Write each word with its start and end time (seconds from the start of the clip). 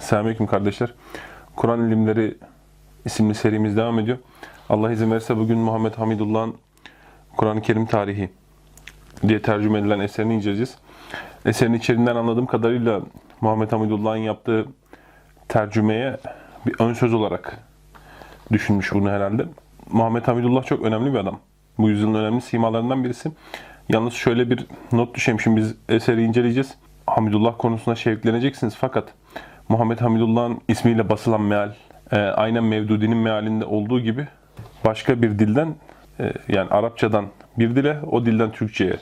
Selamünaleyküm 0.00 0.46
kardeşler. 0.46 0.94
Kur'an 1.56 1.88
ilimleri 1.88 2.38
isimli 3.04 3.34
serimiz 3.34 3.76
devam 3.76 3.98
ediyor. 3.98 4.18
Allah 4.68 4.92
izin 4.92 5.10
verirse 5.10 5.36
bugün 5.36 5.58
Muhammed 5.58 5.94
Hamidullah'ın 5.94 6.54
Kur'an-ı 7.36 7.62
Kerim 7.62 7.86
tarihi 7.86 8.30
diye 9.28 9.42
tercüme 9.42 9.78
edilen 9.78 10.00
eserini 10.00 10.34
inceleyeceğiz. 10.34 10.78
Eserin 11.46 11.72
içeriğinden 11.72 12.16
anladığım 12.16 12.46
kadarıyla 12.46 13.00
Muhammed 13.40 13.72
Hamidullah'ın 13.72 14.16
yaptığı 14.16 14.66
tercümeye 15.48 16.16
bir 16.66 16.74
ön 16.78 16.92
söz 16.94 17.14
olarak 17.14 17.58
düşünmüş 18.52 18.92
bunu 18.92 19.10
herhalde. 19.10 19.46
Muhammed 19.92 20.22
Hamidullah 20.22 20.64
çok 20.64 20.82
önemli 20.82 21.12
bir 21.12 21.18
adam. 21.18 21.38
Bu 21.78 21.88
yüzyılın 21.90 22.14
önemli 22.14 22.40
simalarından 22.40 23.04
birisi. 23.04 23.30
Yalnız 23.88 24.12
şöyle 24.12 24.50
bir 24.50 24.66
not 24.92 25.14
düşeyim. 25.14 25.40
Şimdi 25.40 25.60
biz 25.60 25.74
eseri 25.88 26.22
inceleyeceğiz. 26.22 26.74
Hamidullah 27.06 27.54
konusuna 27.58 27.94
şevkleneceksiniz 27.94 28.76
fakat 28.76 29.14
Muhammed 29.68 30.00
Hamidullah'ın 30.00 30.60
ismiyle 30.68 31.08
basılan 31.08 31.42
meal 31.42 31.74
e, 32.12 32.16
aynen 32.16 32.64
Mevdudi'nin 32.64 33.16
mealinde 33.16 33.64
olduğu 33.64 34.00
gibi 34.00 34.26
başka 34.84 35.22
bir 35.22 35.38
dilden 35.38 35.74
e, 36.20 36.32
yani 36.48 36.70
Arapçadan 36.70 37.26
bir 37.58 37.76
dile 37.76 37.98
o 38.10 38.26
dilden 38.26 38.52
Türkçe'yedir. 38.52 39.00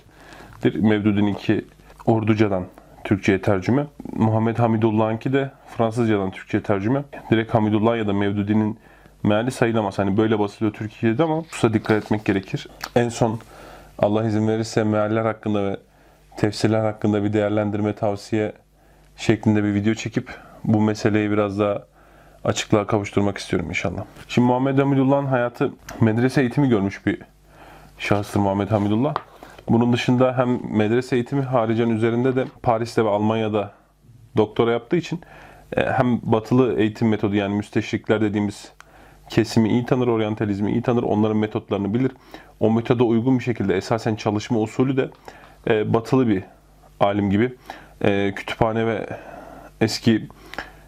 Mevdudi'ninki 0.75 1.65
Urducadan 2.07 2.65
Türkçe'ye 3.05 3.43
tercüme. 3.43 3.87
Muhammed 4.13 4.59
Hamidullah'ınki 4.59 5.33
de 5.33 5.51
Fransızcadan 5.77 6.31
Türkçe'ye 6.31 6.63
tercüme. 6.63 7.03
Direkt 7.31 7.55
Hamidullah 7.55 7.97
ya 7.97 8.07
da 8.07 8.13
Mevdudi'nin 8.13 8.79
meali 9.23 9.51
sayılamaz. 9.51 9.99
Hani 9.99 10.17
böyle 10.17 10.39
basılıyor 10.39 10.75
Türkiye'de 10.75 11.23
ama 11.23 11.37
hususa 11.37 11.73
dikkat 11.73 12.05
etmek 12.05 12.25
gerekir. 12.25 12.69
En 12.97 13.09
son 13.09 13.41
Allah 13.99 14.27
izin 14.27 14.49
verirse 14.49 14.85
mealler 14.85 15.25
hakkında 15.25 15.65
ve 15.65 15.77
tefsirler 16.37 16.81
hakkında 16.81 17.25
bir 17.25 17.33
değerlendirme 17.33 17.93
tavsiye 17.93 18.53
şeklinde 19.17 19.65
bir 19.65 19.75
video 19.75 19.95
çekip 19.95 20.46
bu 20.67 20.81
meseleyi 20.81 21.31
biraz 21.31 21.59
daha 21.59 21.87
açıklığa 22.45 22.87
kavuşturmak 22.87 23.39
istiyorum 23.39 23.69
inşallah. 23.69 24.05
Şimdi 24.29 24.47
Muhammed 24.47 24.79
Hamidullah'ın 24.79 25.27
hayatı 25.27 25.73
medrese 26.01 26.41
eğitimi 26.41 26.69
görmüş 26.69 27.07
bir 27.07 27.19
şahıstır 27.99 28.41
Muhammed 28.41 28.71
Hamidullah. 28.71 29.15
Bunun 29.69 29.93
dışında 29.93 30.39
hem 30.39 30.77
medrese 30.77 31.17
eğitimi 31.17 31.43
haricen 31.43 31.89
üzerinde 31.89 32.37
de 32.37 32.45
Paris'te 32.63 33.05
ve 33.05 33.09
Almanya'da 33.09 33.73
doktora 34.37 34.73
yaptığı 34.73 34.97
için 34.97 35.21
e, 35.77 35.83
hem 35.83 36.21
batılı 36.23 36.81
eğitim 36.81 37.09
metodu 37.09 37.35
yani 37.35 37.55
müsteşrikler 37.55 38.21
dediğimiz 38.21 38.73
kesimi 39.29 39.69
iyi 39.69 39.87
tanır, 39.87 40.07
oryantalizmi 40.07 40.73
iyi 40.73 40.83
tanır, 40.83 41.03
onların 41.03 41.37
metotlarını 41.37 41.95
bilir. 41.95 42.13
O 42.61 42.71
metoda 42.71 43.05
uygun 43.05 43.39
bir 43.39 43.45
şekilde 43.45 43.77
esasen 43.77 44.15
çalışma 44.17 44.59
usulü 44.59 44.97
de 44.97 45.11
e, 45.69 45.95
batılı 45.95 46.29
bir 46.29 46.43
alim 47.01 47.31
gibi. 47.31 47.55
E, 48.01 48.33
kütüphane 48.37 48.87
ve 48.87 49.07
eski 49.81 50.29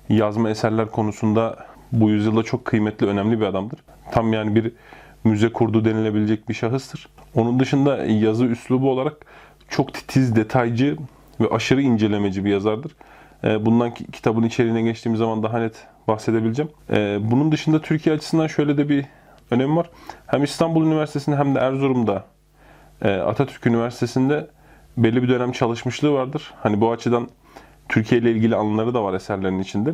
yazma 0.09 0.51
eserler 0.51 0.87
konusunda 0.91 1.57
bu 1.93 2.11
yüzyılda 2.11 2.43
çok 2.43 2.65
kıymetli, 2.65 3.07
önemli 3.07 3.41
bir 3.41 3.47
adamdır. 3.47 3.79
Tam 4.13 4.33
yani 4.33 4.55
bir 4.55 4.73
müze 5.25 5.53
kurdu 5.53 5.85
denilebilecek 5.85 6.49
bir 6.49 6.55
şahıstır. 6.55 7.09
Onun 7.35 7.61
dışında 7.61 7.97
yazı 8.05 8.45
üslubu 8.45 8.91
olarak 8.91 9.17
çok 9.69 9.95
titiz, 9.95 10.37
detaycı 10.37 10.97
ve 11.41 11.49
aşırı 11.51 11.83
incelemeci 11.83 12.45
bir 12.45 12.51
yazardır. 12.51 12.93
E, 13.45 13.67
Bundan 13.67 13.95
ki- 13.95 14.07
kitabın 14.13 14.43
içeriğine 14.43 14.83
geçtiğimiz 14.83 15.19
zaman 15.19 15.43
daha 15.43 15.59
net 15.59 15.87
bahsedebileceğim. 16.09 16.71
E, 16.91 17.19
Bunun 17.31 17.53
dışında 17.53 17.81
Türkiye 17.81 18.15
açısından 18.15 18.47
şöyle 18.47 18.77
de 18.77 18.89
bir 18.89 19.05
önemi 19.51 19.77
var. 19.77 19.91
Hem 20.27 20.45
İstanbul 20.45 20.87
Üniversitesi'nde 20.87 21.37
hem 21.37 21.55
de 21.55 21.59
Erzurum'da 21.59 22.25
e, 23.03 23.11
Atatürk 23.11 23.67
Üniversitesi'nde 23.67 24.47
belli 24.97 25.23
bir 25.23 25.29
dönem 25.29 25.53
çalışmışlığı 25.53 26.13
vardır. 26.13 26.55
Hani 26.63 26.81
bu 26.81 26.93
açıdan 26.93 27.29
Türkiye 27.89 28.21
ile 28.21 28.31
ilgili 28.31 28.57
anıları 28.57 28.95
da 28.95 29.05
var 29.05 29.15
eserlerinin 29.15 29.59
içinde. 29.59 29.93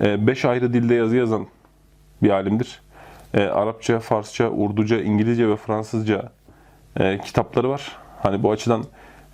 E, 0.00 0.26
Beş 0.26 0.44
ayrı 0.44 0.72
dilde 0.72 0.94
yazı 0.94 1.16
yazan 1.16 1.46
bir 2.22 2.30
alimdir. 2.30 2.80
E, 3.34 3.42
Arapça, 3.42 4.00
Farsça, 4.00 4.50
Urduca, 4.50 5.00
İngilizce 5.00 5.48
ve 5.48 5.56
Fransızca 5.56 6.32
e, 6.96 7.18
kitapları 7.18 7.70
var. 7.70 7.96
Hani 8.22 8.42
bu 8.42 8.50
açıdan 8.50 8.84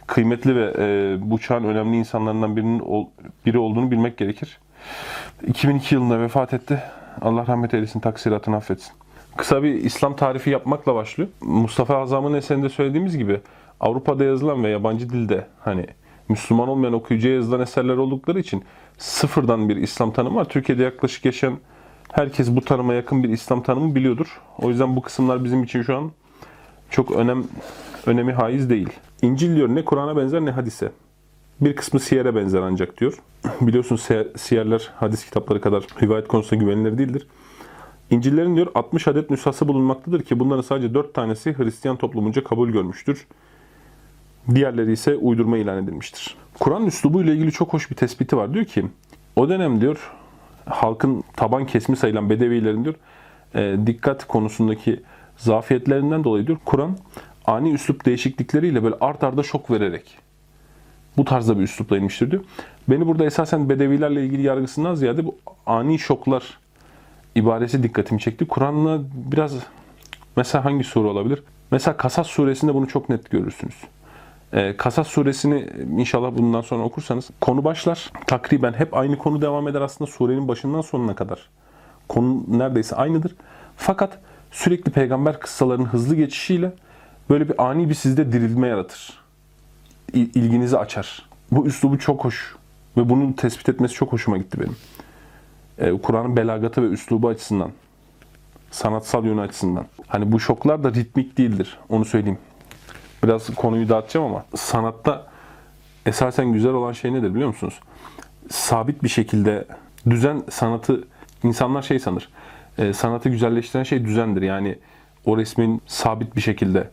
kıymetli 0.07 0.57
ve 0.57 0.73
bu 1.21 1.39
çağın 1.39 1.65
önemli 1.65 1.97
insanlarından 1.97 2.57
birinin 2.57 3.09
biri 3.47 3.59
olduğunu 3.59 3.91
bilmek 3.91 4.17
gerekir. 4.17 4.59
2002 5.47 5.95
yılında 5.95 6.21
vefat 6.21 6.55
etti. 6.55 6.83
Allah 7.21 7.47
rahmet 7.47 7.75
eylesin, 7.75 8.01
taksiratını 8.01 8.57
affetsin. 8.57 8.93
Kısa 9.37 9.62
bir 9.62 9.75
İslam 9.75 10.17
tarifi 10.17 10.51
yapmakla 10.51 10.95
başlıyor. 10.95 11.31
Mustafa 11.41 11.97
Azam'ın 11.97 12.35
eserinde 12.35 12.69
söylediğimiz 12.69 13.19
gibi 13.19 13.41
Avrupa'da 13.81 14.25
yazılan 14.25 14.65
ve 14.65 14.69
yabancı 14.69 15.11
dilde 15.11 15.47
hani 15.61 15.87
Müslüman 16.28 16.69
olmayan 16.69 16.93
okuyucuya 16.94 17.34
yazılan 17.34 17.61
eserler 17.61 17.97
oldukları 17.97 18.41
için 18.41 18.65
sıfırdan 18.99 19.69
bir 19.69 19.77
İslam 19.77 20.12
tanımı 20.12 20.37
var. 20.37 20.49
Türkiye'de 20.49 20.83
yaklaşık 20.83 21.25
yaşayan 21.25 21.59
herkes 22.12 22.50
bu 22.56 22.61
tanıma 22.61 22.94
yakın 22.94 23.22
bir 23.22 23.28
İslam 23.28 23.62
tanımı 23.62 23.94
biliyordur. 23.94 24.41
O 24.59 24.69
yüzden 24.69 24.97
bu 24.97 25.03
kısımlar 25.03 25.44
bizim 25.44 25.62
için 25.62 25.83
şu 25.83 25.97
an 25.97 26.12
çok 26.91 27.12
önem 27.12 27.44
önemi 28.06 28.33
haiz 28.33 28.71
değil. 28.71 28.88
İncil 29.22 29.56
diyor 29.56 29.69
ne 29.69 29.84
Kur'an'a 29.84 30.17
benzer 30.17 30.41
ne 30.41 30.50
hadise. 30.50 30.93
Bir 31.61 31.77
kısmı 31.77 32.00
siyere 32.00 32.34
benzer 32.34 32.61
ancak 32.62 33.00
diyor. 33.00 33.19
Biliyorsunuz 33.61 34.00
siyer- 34.00 34.38
siyerler 34.38 34.91
hadis 34.97 35.25
kitapları 35.25 35.61
kadar 35.61 35.84
rivayet 36.03 36.28
konusunda 36.28 36.65
güvenilir 36.65 36.99
değildir. 36.99 37.27
İncillerin 38.11 38.56
diyor 38.56 38.67
60 38.75 39.09
adet 39.09 39.31
nüshası 39.31 39.69
bulunmaktadır 39.69 40.22
ki 40.22 40.41
bunların 40.41 40.62
sadece 40.62 40.94
4 40.94 41.15
tanesi 41.15 41.59
Hristiyan 41.59 41.97
toplumunca 41.97 42.44
kabul 42.44 42.69
görmüştür. 42.69 43.27
Diğerleri 44.55 44.93
ise 44.93 45.17
uydurma 45.17 45.59
ilan 45.59 45.85
edilmiştir. 45.85 46.37
Kur'an 46.61 46.87
üslubu 46.87 47.23
ile 47.23 47.33
ilgili 47.33 47.53
çok 47.53 47.73
hoş 47.73 47.91
bir 47.91 47.97
tespiti 47.97 48.37
var. 48.37 48.55
Diyor 48.55 48.65
ki 48.65 48.85
o 49.37 49.49
dönem 49.49 49.81
diyor 49.81 50.13
halkın 50.67 51.25
taban 51.37 51.67
kesimi 51.67 51.97
sayılan 51.97 52.31
bedevilerin 52.31 52.85
diyor 52.85 52.95
e, 53.55 53.77
dikkat 53.87 54.27
konusundaki 54.27 55.03
zafiyetlerinden 55.37 56.25
dolayı 56.25 56.47
diyor 56.47 56.59
Kur'an 56.65 56.97
ani 57.47 57.73
üslup 57.73 58.05
değişiklikleriyle 58.05 58.83
böyle 58.83 58.95
art 59.01 59.25
arda 59.25 59.43
şok 59.43 59.71
vererek 59.71 60.19
bu 61.17 61.25
tarzda 61.25 61.59
bir 61.59 61.63
üslupla 61.63 61.97
inmiştir 61.97 62.31
diyor. 62.31 62.45
Beni 62.89 63.07
burada 63.07 63.25
esasen 63.25 63.69
bedevilerle 63.69 64.25
ilgili 64.25 64.43
yargısından 64.43 64.95
ziyade 64.95 65.27
bu 65.27 65.37
ani 65.67 65.99
şoklar 65.99 66.59
ibaresi 67.35 67.83
dikkatimi 67.83 68.21
çekti. 68.21 68.49
Kur'an'la 68.49 69.01
biraz 69.33 69.55
mesela 70.37 70.65
hangi 70.65 70.85
sure 70.85 71.09
olabilir? 71.09 71.43
Mesela 71.71 71.97
Kasas 71.97 72.27
suresinde 72.27 72.75
bunu 72.75 72.89
çok 72.89 73.09
net 73.09 73.31
görürsünüz. 73.31 73.75
Ee, 74.53 74.77
Kasas 74.77 75.07
suresini 75.09 75.69
inşallah 75.97 76.37
bundan 76.37 76.61
sonra 76.61 76.83
okursanız 76.83 77.31
konu 77.41 77.65
başlar. 77.65 78.11
Takriben 78.27 78.73
hep 78.73 78.97
aynı 78.97 79.19
konu 79.19 79.43
devam 79.43 79.69
eder 79.69 79.81
aslında 79.81 80.11
surenin 80.11 80.49
başından 80.49 80.81
sonuna 80.81 81.15
kadar. 81.15 81.49
Konu 82.09 82.45
neredeyse 82.49 82.97
aynıdır. 82.97 83.35
Fakat 83.77 84.19
sürekli 84.51 84.93
peygamber 84.93 85.41
kıssalarının 85.41 85.87
hızlı 85.87 86.17
geçişiyle 86.17 86.73
böyle 87.31 87.49
bir 87.49 87.65
ani 87.69 87.89
bir 87.89 87.95
sizde 87.95 88.33
dirilme 88.33 88.69
yaratır. 88.69 89.19
İl- 90.13 90.31
ilginizi 90.35 90.79
açar. 90.79 91.29
Bu 91.51 91.67
üslubu 91.67 91.99
çok 91.99 92.25
hoş 92.25 92.57
ve 92.97 93.09
bunu 93.09 93.37
tespit 93.37 93.69
etmesi 93.69 93.95
çok 93.95 94.13
hoşuma 94.13 94.39
gitti 94.39 94.61
benim. 94.61 94.77
Ee, 95.79 96.03
Kur'an'ın 96.03 96.37
belagatı 96.37 96.83
ve 96.83 96.87
üslubu 96.87 97.29
açısından, 97.29 97.71
sanatsal 98.71 99.25
yönü 99.25 99.41
açısından. 99.41 99.87
Hani 100.07 100.33
bu 100.33 100.41
şoklar 100.41 100.85
da 100.85 100.93
ritmik 100.93 101.39
değildir. 101.39 101.79
Onu 101.89 102.05
söyleyeyim. 102.05 102.39
Biraz 103.25 103.55
konuyu 103.55 103.89
dağıtacağım 103.89 104.27
ama 104.27 104.45
sanatta 104.55 105.27
esasen 106.06 106.53
güzel 106.53 106.73
olan 106.73 106.93
şey 106.93 107.12
nedir 107.12 107.34
biliyor 107.34 107.49
musunuz? 107.49 107.81
Sabit 108.51 109.03
bir 109.03 109.09
şekilde 109.09 109.65
düzen 110.11 110.43
sanatı 110.51 111.05
insanlar 111.43 111.83
şey 111.83 111.99
sanır. 111.99 112.29
e, 112.79 112.93
sanatı 112.93 113.29
güzelleştiren 113.29 113.83
şey 113.83 114.05
düzendir. 114.05 114.43
Yani 114.43 114.79
o 115.25 115.37
resmin 115.37 115.83
sabit 115.87 116.37
bir 116.37 116.41
şekilde 116.41 116.91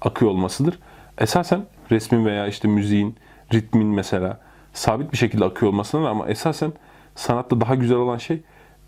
akıyor 0.00 0.30
olmasıdır. 0.30 0.78
Esasen 1.18 1.62
resmin 1.90 2.24
veya 2.24 2.46
işte 2.46 2.68
müziğin, 2.68 3.16
ritmin 3.52 3.86
mesela 3.86 4.40
sabit 4.72 5.12
bir 5.12 5.16
şekilde 5.16 5.44
akıyor 5.44 5.72
olmasıdır 5.72 6.04
ama 6.04 6.28
esasen 6.28 6.72
sanatta 7.14 7.60
daha 7.60 7.74
güzel 7.74 7.96
olan 7.96 8.18
şey 8.18 8.42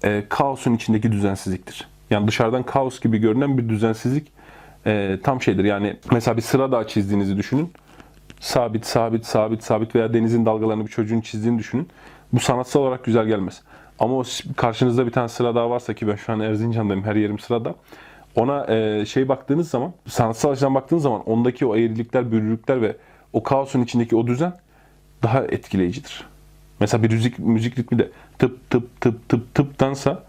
e, 0.04 0.24
kaosun 0.28 0.74
içindeki 0.74 1.12
düzensizliktir. 1.12 1.88
Yani 2.10 2.28
dışarıdan 2.28 2.62
kaos 2.62 3.00
gibi 3.00 3.18
görünen 3.18 3.58
bir 3.58 3.68
düzensizlik 3.68 4.32
e, 4.86 5.18
tam 5.22 5.42
şeydir. 5.42 5.64
Yani 5.64 5.96
mesela 6.12 6.36
bir 6.36 6.42
sıra 6.42 6.72
dağ 6.72 6.86
çizdiğinizi 6.86 7.36
düşünün. 7.36 7.72
Sabit, 8.40 8.86
sabit, 8.86 9.26
sabit, 9.26 9.64
sabit 9.64 9.94
veya 9.94 10.14
denizin 10.14 10.46
dalgalarını 10.46 10.86
bir 10.86 10.90
çocuğun 10.90 11.20
çizdiğini 11.20 11.58
düşünün. 11.58 11.88
Bu 12.32 12.40
sanatsal 12.40 12.80
olarak 12.80 13.04
güzel 13.04 13.26
gelmez. 13.26 13.62
Ama 13.98 14.14
o 14.14 14.24
karşınızda 14.56 15.06
bir 15.06 15.12
tane 15.12 15.28
sıra 15.28 15.54
dağ 15.54 15.70
varsa 15.70 15.94
ki 15.94 16.08
ben 16.08 16.16
şu 16.16 16.32
an 16.32 16.40
Erzincan'dayım, 16.40 17.04
her 17.04 17.16
yerim 17.16 17.38
sırada. 17.38 17.74
Ona 18.36 18.66
e, 18.74 19.06
şey 19.06 19.28
baktığınız 19.28 19.70
zaman, 19.70 19.92
sanatsal 20.08 20.50
açıdan 20.50 20.74
baktığınız 20.74 21.02
zaman 21.02 21.22
ondaki 21.28 21.66
o 21.66 21.76
eğrilikler, 21.76 22.32
bürürlükler 22.32 22.82
ve 22.82 22.96
o 23.32 23.42
kaosun 23.42 23.82
içindeki 23.82 24.16
o 24.16 24.26
düzen 24.26 24.52
daha 25.22 25.44
etkileyicidir. 25.44 26.24
Mesela 26.80 27.02
bir 27.02 27.10
müzik, 27.10 27.38
müzik 27.38 27.78
ritmi 27.78 27.98
de 27.98 28.10
tıp 28.38 28.70
tıp 28.70 29.00
tıp 29.00 29.28
tıp 29.28 29.54
tıptansa 29.54 30.24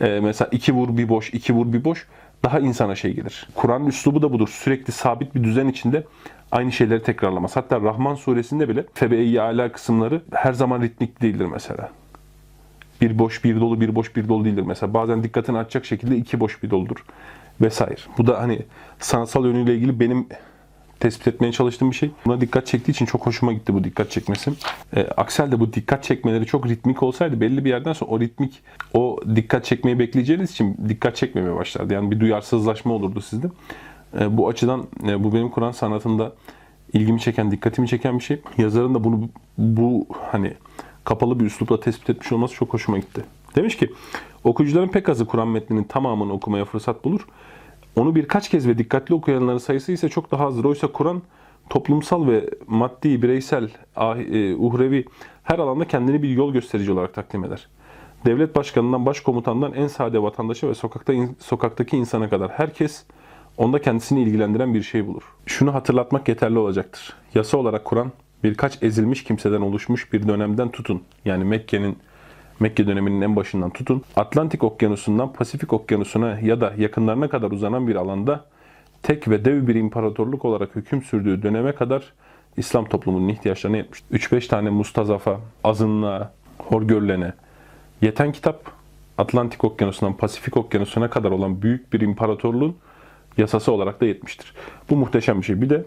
e, 0.00 0.20
mesela 0.20 0.48
iki 0.52 0.72
vur 0.72 0.96
bir 0.96 1.08
boş, 1.08 1.30
iki 1.30 1.54
vur 1.54 1.72
bir 1.72 1.84
boş 1.84 2.06
daha 2.44 2.60
insana 2.60 2.94
şey 2.94 3.14
gelir. 3.14 3.48
Kur'an'ın 3.54 3.86
üslubu 3.86 4.22
da 4.22 4.32
budur. 4.32 4.48
Sürekli 4.48 4.92
sabit 4.92 5.34
bir 5.34 5.44
düzen 5.44 5.68
içinde 5.68 6.04
aynı 6.52 6.72
şeyleri 6.72 7.02
tekrarlamaz. 7.02 7.56
Hatta 7.56 7.80
Rahman 7.80 8.14
suresinde 8.14 8.68
bile 8.68 8.84
febe 8.94 9.40
ala 9.40 9.72
kısımları 9.72 10.22
her 10.32 10.52
zaman 10.52 10.82
ritmik 10.82 11.22
değildir 11.22 11.46
mesela. 11.52 11.90
bir 13.00 13.18
boş 13.18 13.44
bir 13.44 13.60
dolu 13.60 13.80
bir 13.80 13.94
boş 13.94 14.16
bir 14.16 14.28
dolu 14.28 14.44
değildir. 14.44 14.64
Mesela 14.66 14.94
bazen 14.94 15.22
dikkatini 15.22 15.58
açacak 15.58 15.84
şekilde 15.84 16.16
iki 16.16 16.40
boş 16.40 16.62
bir 16.62 16.70
doludur 16.70 17.04
vesaire. 17.60 18.00
Bu 18.18 18.26
da 18.26 18.40
hani 18.40 18.62
sanatsal 18.98 19.46
yönüyle 19.46 19.74
ilgili 19.74 20.00
benim 20.00 20.26
tespit 21.02 21.28
etmeye 21.28 21.52
çalıştığım 21.52 21.90
bir 21.90 21.96
şey. 21.96 22.10
Buna 22.26 22.40
dikkat 22.40 22.66
çektiği 22.66 22.92
için 22.92 23.06
çok 23.06 23.26
hoşuma 23.26 23.52
gitti 23.52 23.74
bu 23.74 23.84
dikkat 23.84 24.10
çekmesi. 24.10 24.52
E, 24.96 25.00
aksel 25.00 25.52
de 25.52 25.60
bu 25.60 25.72
dikkat 25.72 26.04
çekmeleri 26.04 26.46
çok 26.46 26.68
ritmik 26.68 27.02
olsaydı 27.02 27.40
belli 27.40 27.64
bir 27.64 27.70
yerden 27.70 27.92
sonra 27.92 28.10
o 28.10 28.20
ritmik, 28.20 28.60
o 28.94 29.18
dikkat 29.36 29.64
çekmeyi 29.64 29.98
bekleyeceğiniz 29.98 30.50
için 30.50 30.76
dikkat 30.88 31.16
çekmemeye 31.16 31.56
başlardı. 31.56 31.94
Yani 31.94 32.10
bir 32.10 32.20
duyarsızlaşma 32.20 32.94
olurdu 32.94 33.20
sizde. 33.20 33.46
E, 34.20 34.36
bu 34.36 34.48
açıdan 34.48 34.86
e, 35.08 35.24
bu 35.24 35.34
benim 35.34 35.50
Kur'an 35.50 35.72
sanatında 35.72 36.32
ilgimi 36.92 37.20
çeken, 37.20 37.50
dikkatimi 37.50 37.88
çeken 37.88 38.18
bir 38.18 38.24
şey. 38.24 38.40
Yazarın 38.58 38.94
da 38.94 39.04
bunu 39.04 39.28
bu 39.58 40.06
hani 40.30 40.54
kapalı 41.04 41.40
bir 41.40 41.44
üslupla 41.44 41.80
tespit 41.80 42.10
etmiş 42.10 42.32
olması 42.32 42.54
çok 42.54 42.74
hoşuma 42.74 42.98
gitti. 42.98 43.24
Demiş 43.56 43.76
ki, 43.76 43.90
okuyucuların 44.44 44.88
pek 44.88 45.08
azı 45.08 45.26
Kur'an 45.26 45.48
metninin 45.48 45.84
tamamını 45.84 46.32
okumaya 46.32 46.64
fırsat 46.64 47.04
bulur. 47.04 47.26
Onu 47.96 48.14
birkaç 48.14 48.48
kez 48.48 48.68
ve 48.68 48.78
dikkatli 48.78 49.14
okuyanların 49.14 49.58
sayısı 49.58 49.92
ise 49.92 50.08
çok 50.08 50.30
daha 50.30 50.46
azdır. 50.46 50.64
Oysa 50.64 50.86
Kur'an 50.86 51.22
toplumsal 51.70 52.26
ve 52.26 52.50
maddi, 52.66 53.22
bireysel, 53.22 53.70
e, 53.96 54.54
uhrevi 54.54 55.04
her 55.42 55.58
alanda 55.58 55.84
kendini 55.84 56.22
bir 56.22 56.28
yol 56.28 56.52
gösterici 56.52 56.92
olarak 56.92 57.14
takdim 57.14 57.44
eder. 57.44 57.68
Devlet 58.26 58.56
başkanından, 58.56 59.06
başkomutandan 59.06 59.72
en 59.72 59.86
sade 59.86 60.22
vatandaşa 60.22 60.68
ve 60.68 60.74
sokakta 60.74 61.12
sokaktaki 61.38 61.96
insana 61.96 62.30
kadar 62.30 62.50
herkes 62.50 63.04
onda 63.56 63.80
kendisini 63.80 64.22
ilgilendiren 64.22 64.74
bir 64.74 64.82
şey 64.82 65.06
bulur. 65.06 65.22
Şunu 65.46 65.74
hatırlatmak 65.74 66.28
yeterli 66.28 66.58
olacaktır. 66.58 67.12
Yasa 67.34 67.58
olarak 67.58 67.84
Kur'an 67.84 68.12
birkaç 68.44 68.82
ezilmiş 68.82 69.24
kimseden 69.24 69.60
oluşmuş 69.60 70.12
bir 70.12 70.28
dönemden 70.28 70.68
tutun. 70.70 71.02
Yani 71.24 71.44
Mekke'nin 71.44 71.96
Mekke 72.62 72.86
döneminin 72.86 73.20
en 73.20 73.36
başından 73.36 73.70
tutun, 73.70 74.02
Atlantik 74.16 74.64
Okyanusu'ndan 74.64 75.32
Pasifik 75.32 75.72
Okyanusu'na 75.72 76.40
ya 76.40 76.60
da 76.60 76.72
yakınlarına 76.78 77.28
kadar 77.28 77.50
uzanan 77.50 77.88
bir 77.88 77.96
alanda 77.96 78.44
tek 79.02 79.28
ve 79.28 79.44
dev 79.44 79.66
bir 79.66 79.74
imparatorluk 79.74 80.44
olarak 80.44 80.76
hüküm 80.76 81.02
sürdüğü 81.02 81.42
döneme 81.42 81.72
kadar 81.72 82.12
İslam 82.56 82.84
toplumunun 82.84 83.28
ihtiyaçlarını 83.28 83.76
yetmiş. 83.76 84.02
3-5 84.12 84.48
tane 84.48 84.70
mustazafa, 84.70 85.40
azınlığa, 85.64 86.32
hor 86.58 86.82
görülene 86.82 87.32
yeten 88.02 88.32
kitap 88.32 88.70
Atlantik 89.18 89.64
Okyanusu'ndan 89.64 90.16
Pasifik 90.16 90.56
Okyanusu'na 90.56 91.10
kadar 91.10 91.30
olan 91.30 91.62
büyük 91.62 91.92
bir 91.92 92.00
imparatorluğun 92.00 92.76
yasası 93.36 93.72
olarak 93.72 94.00
da 94.00 94.04
yetmiştir. 94.04 94.54
Bu 94.90 94.96
muhteşem 94.96 95.40
bir 95.40 95.46
şey. 95.46 95.60
Bir 95.60 95.70
de 95.70 95.84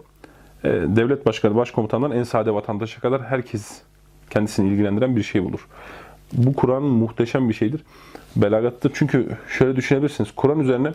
e, 0.64 0.68
devlet 0.70 1.26
başkanı, 1.26 1.56
başkomutandan 1.56 2.10
en 2.10 2.22
sade 2.22 2.54
vatandaşa 2.54 3.00
kadar 3.00 3.22
herkes 3.22 3.82
kendisini 4.30 4.68
ilgilendiren 4.68 5.16
bir 5.16 5.22
şey 5.22 5.44
bulur. 5.44 5.66
Bu 6.32 6.54
Kur'an 6.54 6.82
muhteşem 6.82 7.48
bir 7.48 7.54
şeydir. 7.54 7.80
Belagattır. 8.36 8.92
Çünkü 8.94 9.28
şöyle 9.58 9.76
düşünebilirsiniz. 9.76 10.30
Kur'an 10.36 10.60
üzerine 10.60 10.92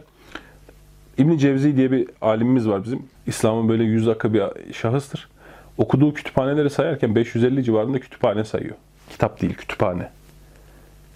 İbn 1.18 1.38
Cevzi 1.38 1.78
diye 1.78 1.92
bir 1.92 2.10
alimimiz 2.22 2.68
var 2.68 2.83
bizim. 2.83 3.04
İslam'ın 3.28 3.69
böyle 3.69 3.83
yüz 3.83 4.07
akı 4.07 4.33
bir 4.33 4.44
şahıstır. 4.74 5.30
Okuduğu 5.78 6.13
kütüphaneleri 6.13 6.69
sayarken 6.69 7.16
550 7.16 7.63
civarında 7.63 8.00
kütüphane 8.00 8.44
sayıyor. 8.44 8.75
Kitap 9.10 9.42
değil, 9.42 9.54
kütüphane. 9.54 10.10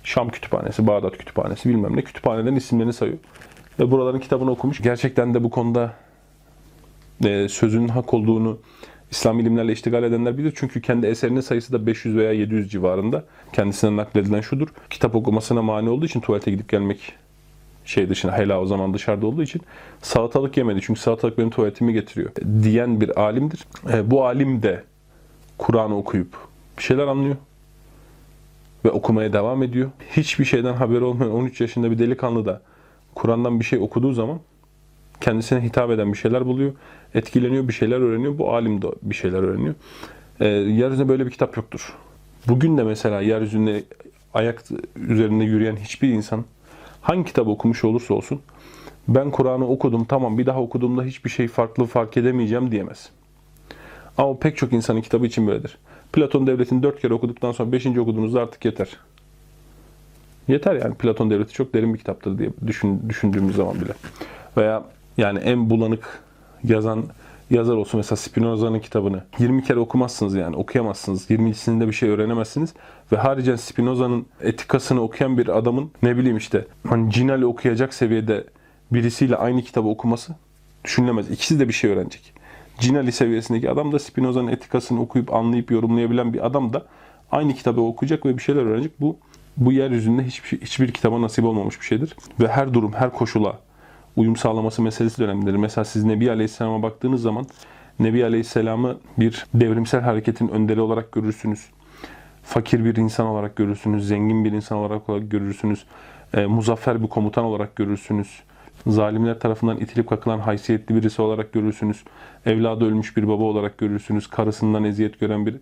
Şam 0.04 0.30
kütüphanesi, 0.30 0.88
Bağdat 0.88 1.18
kütüphanesi 1.18 1.70
bilmem 1.70 1.96
ne 1.96 2.02
kütüphaneden 2.02 2.56
isimlerini 2.56 2.94
sayıyor. 2.94 3.18
Ve 3.80 3.92
buraların 3.92 4.20
kitabını 4.20 4.52
okumuş. 4.52 4.82
Gerçekten 4.82 5.34
de 5.34 5.44
bu 5.44 5.50
konuda 5.50 5.94
e, 7.26 7.50
sözünün 7.50 7.88
hak 7.88 8.14
olduğunu 8.14 8.58
İslam 9.16 9.40
ilimlerle 9.40 9.72
iştigal 9.72 10.04
edenler 10.04 10.38
bilir. 10.38 10.54
Çünkü 10.56 10.82
kendi 10.82 11.08
eserinin 11.08 11.42
sayısı 11.42 11.74
da 11.74 11.86
500 11.86 12.16
veya 12.16 12.32
700 12.32 12.72
civarında. 12.72 13.24
Kendisine 13.54 13.96
nakledilen 13.96 14.42
şudur. 14.42 14.68
Kitap 14.90 15.16
okumasına 15.16 15.62
mani 15.62 15.90
olduğu 15.90 16.06
için 16.06 16.20
tuvalete 16.20 16.52
gidip 16.52 16.70
gelmek 16.70 17.14
şey 17.86 18.10
dışına 18.10 18.38
hele 18.38 18.56
o 18.56 18.66
zaman 18.66 18.94
dışarıda 18.94 19.28
olduğu 19.28 19.44
için 19.44 19.62
salatalık 20.02 20.58
yemedi. 20.58 20.80
Çünkü 20.82 21.00
salatalık 21.00 21.38
benim 21.38 21.50
tuvaletimi 21.50 21.94
getiriyor. 21.94 22.32
Diyen 22.64 23.02
bir 23.02 23.22
alimdir. 23.22 23.66
E, 23.94 24.12
bu 24.12 24.26
alim 24.26 24.64
de 24.64 24.84
Kur'an'ı 25.58 25.98
okuyup 25.98 26.38
bir 26.78 26.84
şeyler 26.84 27.08
anlıyor. 27.08 27.36
Ve 28.86 28.92
okumaya 28.92 29.34
devam 29.34 29.64
ediyor. 29.64 29.90
Hiçbir 30.12 30.46
şeyden 30.46 30.74
haberi 30.74 31.04
olmayan 31.04 31.32
13 31.32 31.62
yaşında 31.62 31.92
bir 31.92 32.00
delikanlı 32.00 32.46
da 32.46 32.62
Kur'an'dan 33.16 33.60
bir 33.60 33.66
şey 33.66 33.80
okuduğu 33.80 34.14
zaman 34.14 34.40
kendisine 35.22 35.64
hitap 35.64 35.92
eden 35.92 36.14
bir 36.14 36.18
şeyler 36.18 36.46
buluyor. 36.46 36.72
Etkileniyor, 37.14 37.68
bir 37.68 37.74
şeyler 37.74 38.00
öğreniyor. 38.00 38.38
Bu 38.38 38.54
alim 38.54 38.82
de 38.82 38.88
bir 39.02 39.16
şeyler 39.16 39.44
öğreniyor. 39.44 39.76
E, 40.40 40.48
yeryüzünde 40.48 41.10
böyle 41.10 41.26
bir 41.26 41.32
kitap 41.32 41.58
yoktur. 41.58 41.94
Bugün 42.48 42.78
de 42.78 42.84
mesela 42.84 43.22
yeryüzünde 43.22 43.84
ayak 44.34 44.64
üzerinde 44.96 45.44
yürüyen 45.44 45.76
hiçbir 45.76 46.10
insan 46.10 46.46
hangi 47.02 47.26
kitap 47.26 47.48
okumuş 47.48 47.84
olursa 47.84 48.14
olsun 48.14 48.42
ben 49.08 49.32
Kur'an'ı 49.32 49.68
okudum 49.68 50.06
tamam 50.06 50.38
bir 50.38 50.46
daha 50.46 50.62
okuduğumda 50.62 51.04
hiçbir 51.04 51.30
şey 51.30 51.48
farklı 51.48 51.86
fark 51.86 52.18
edemeyeceğim 52.18 52.72
diyemez. 52.72 53.10
Ama 54.18 54.40
pek 54.40 54.58
çok 54.58 54.74
insanın 54.74 55.02
kitabı 55.02 55.26
için 55.26 55.48
böyledir. 55.48 55.78
Platon 56.14 56.48
Devleti'ni 56.48 56.84
dört 56.84 57.02
kere 57.02 57.14
okuduktan 57.14 57.52
sonra 57.52 57.72
beşinci 57.72 58.02
okuduğunuzda 58.02 58.42
artık 58.42 58.66
yeter. 58.66 58.98
Yeter 60.48 60.76
yani 60.76 60.96
Platon 60.96 61.30
Devleti 61.30 61.54
çok 61.54 61.74
derin 61.74 61.94
bir 61.94 62.00
kitaptır 62.00 62.38
diye 62.38 62.50
düşün, 62.68 63.10
düşündüğümüz 63.10 63.56
zaman 63.56 63.76
bile. 63.76 63.94
Veya 64.58 64.84
yani 65.18 65.40
en 65.40 65.70
bulanık 65.70 66.24
yazan 66.64 67.04
yazar 67.50 67.76
olsun 67.76 67.98
mesela 67.98 68.16
Spinoza'nın 68.16 68.80
kitabını 68.80 69.24
20 69.40 69.64
kere 69.64 69.80
okumazsınız 69.80 70.36
yani 70.36 70.56
okuyamazsınız. 70.56 71.30
20.sinde 71.30 71.88
bir 71.88 71.94
şey 71.94 72.10
öğrenemezsiniz 72.10 72.74
ve 73.12 73.18
haricen 73.18 73.56
Spinoza'nın 73.56 74.26
etikasını 74.42 75.02
okuyan 75.02 75.38
bir 75.38 75.58
adamın 75.58 75.92
ne 76.04 76.18
bileyim 76.18 76.38
işte 76.38 76.66
hani 76.88 77.12
Cinali 77.12 77.46
okuyacak 77.46 77.94
seviyede 77.94 78.44
birisiyle 78.92 79.36
aynı 79.36 79.62
kitabı 79.62 79.88
okuması 79.88 80.36
düşünülemez. 80.84 81.32
İkisi 81.32 81.60
de 81.60 81.68
bir 81.68 81.74
şey 81.74 81.92
öğrenecek. 81.92 82.34
Cinali 82.80 83.12
seviyesindeki 83.12 83.70
adam 83.70 83.92
da 83.92 84.00
Spinoza'nın 84.00 84.48
etikasını 84.48 85.02
okuyup 85.02 85.34
anlayıp 85.34 85.72
yorumlayabilen 85.72 86.34
bir 86.34 86.46
adam 86.46 86.74
da 86.74 86.86
aynı 87.32 87.54
kitabı 87.54 87.82
okuyacak 87.82 88.26
ve 88.26 88.38
bir 88.38 88.42
şeyler 88.42 88.62
öğrenecek. 88.62 89.02
Bu 89.02 89.18
bu 89.58 89.72
yeryüzünde 89.72 90.24
hiçbir, 90.24 90.62
hiçbir 90.62 90.92
kitaba 90.92 91.22
nasip 91.22 91.46
olmamış 91.46 91.80
bir 91.80 91.86
şeydir. 91.86 92.16
Ve 92.40 92.48
her 92.48 92.74
durum, 92.74 92.94
her 92.94 93.12
koşula 93.12 93.60
uyum 94.16 94.36
sağlaması 94.36 94.82
meselesi 94.82 95.22
de 95.22 95.26
önemlidir. 95.26 95.56
Mesela 95.56 95.86
siz 95.86 96.04
Nebi 96.04 96.32
Aleyhisselam'a 96.32 96.84
baktığınız 96.84 97.22
zaman 97.22 97.46
Nebi 98.00 98.26
Aleyhisselam'ı 98.26 98.98
bir 99.18 99.46
devrimsel 99.54 100.02
hareketin 100.02 100.48
önderi 100.48 100.82
olarak 100.82 101.12
görürsünüz. 101.12 101.66
Fakir 102.44 102.86
bir 102.86 102.96
insan 102.96 103.28
olarak 103.28 103.56
görürsünüz. 103.56 104.08
Zengin 104.08 104.46
bir 104.46 104.52
insan 104.52 104.78
olarak 104.78 105.02
görürsünüz. 105.32 105.86
E, 106.34 106.46
muzaffer 106.46 107.04
bir 107.04 107.08
komutan 107.08 107.46
olarak 107.46 107.76
görürsünüz. 107.76 108.44
Zalimler 108.88 109.40
tarafından 109.40 109.78
itilip 109.78 110.10
kakılan 110.10 110.40
haysiyetli 110.40 110.96
birisi 110.96 111.22
olarak 111.22 111.54
görürsünüz. 111.54 112.04
Evladı 112.46 112.86
ölmüş 112.86 113.18
bir 113.18 113.28
baba 113.28 113.44
olarak 113.44 113.78
görürsünüz. 113.78 114.28
Karısından 114.28 114.84
eziyet 114.84 115.20
gören 115.20 115.46
bir 115.46 115.56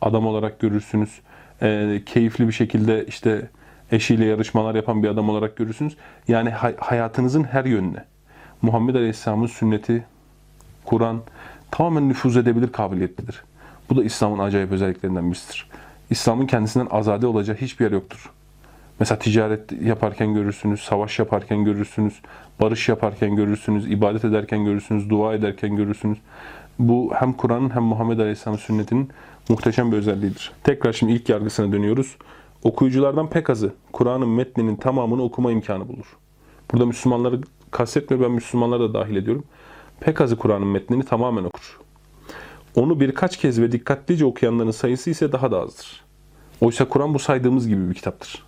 adam 0.00 0.26
olarak 0.26 0.60
görürsünüz. 0.60 1.20
E, 1.62 2.00
keyifli 2.06 2.48
bir 2.48 2.52
şekilde 2.52 3.06
işte 3.06 3.48
eşiyle 3.92 4.24
yarışmalar 4.24 4.74
yapan 4.74 5.02
bir 5.02 5.08
adam 5.08 5.28
olarak 5.28 5.56
görürsünüz. 5.56 5.96
Yani 6.28 6.50
hayatınızın 6.78 7.44
her 7.44 7.64
yönüne 7.64 8.04
Muhammed 8.62 8.94
Aleyhisselam'ın 8.94 9.46
sünneti, 9.46 10.04
Kur'an 10.84 11.20
tamamen 11.70 12.08
nüfuz 12.08 12.36
edebilir 12.36 12.72
kabiliyetlidir. 12.72 13.42
Bu 13.90 13.96
da 13.96 14.04
İslam'ın 14.04 14.38
acayip 14.38 14.72
özelliklerinden 14.72 15.30
birisidir. 15.30 15.66
İslam'ın 16.10 16.46
kendisinden 16.46 16.88
azade 16.90 17.26
olacağı 17.26 17.56
hiçbir 17.56 17.84
yer 17.84 17.92
yoktur. 17.92 18.30
Mesela 19.00 19.18
ticaret 19.18 19.72
yaparken 19.82 20.34
görürsünüz, 20.34 20.80
savaş 20.80 21.18
yaparken 21.18 21.64
görürsünüz, 21.64 22.20
barış 22.60 22.88
yaparken 22.88 23.36
görürsünüz, 23.36 23.90
ibadet 23.90 24.24
ederken 24.24 24.64
görürsünüz, 24.64 25.10
dua 25.10 25.34
ederken 25.34 25.76
görürsünüz. 25.76 26.18
Bu 26.78 27.12
hem 27.14 27.32
Kur'an'ın 27.32 27.74
hem 27.74 27.82
Muhammed 27.82 28.18
Aleyhisselam 28.18 28.58
sünnetinin 28.58 29.10
muhteşem 29.48 29.92
bir 29.92 29.96
özelliğidir. 29.96 30.52
Tekrar 30.64 30.92
şimdi 30.92 31.12
ilk 31.12 31.28
yargısına 31.28 31.72
dönüyoruz. 31.72 32.16
Okuyuculardan 32.64 33.30
pek 33.30 33.50
azı 33.50 33.72
Kur'an'ın 33.92 34.28
metninin 34.28 34.76
tamamını 34.76 35.22
okuma 35.22 35.52
imkanı 35.52 35.88
bulur. 35.88 36.16
Burada 36.72 36.86
Müslümanları 36.86 37.40
kastetmiyor, 37.70 38.24
ben 38.24 38.30
Müslümanları 38.30 38.80
da 38.80 38.94
dahil 38.94 39.16
ediyorum. 39.16 39.44
Pek 40.00 40.20
azı 40.20 40.36
Kur'an'ın 40.36 40.66
metnini 40.66 41.04
tamamen 41.04 41.44
okur. 41.44 41.80
Onu 42.74 43.00
birkaç 43.00 43.36
kez 43.36 43.60
ve 43.60 43.72
dikkatlice 43.72 44.24
okuyanların 44.24 44.70
sayısı 44.70 45.10
ise 45.10 45.32
daha 45.32 45.50
da 45.50 45.60
azdır. 45.60 46.04
Oysa 46.60 46.88
Kur'an 46.88 47.14
bu 47.14 47.18
saydığımız 47.18 47.68
gibi 47.68 47.90
bir 47.90 47.94
kitaptır. 47.94 48.44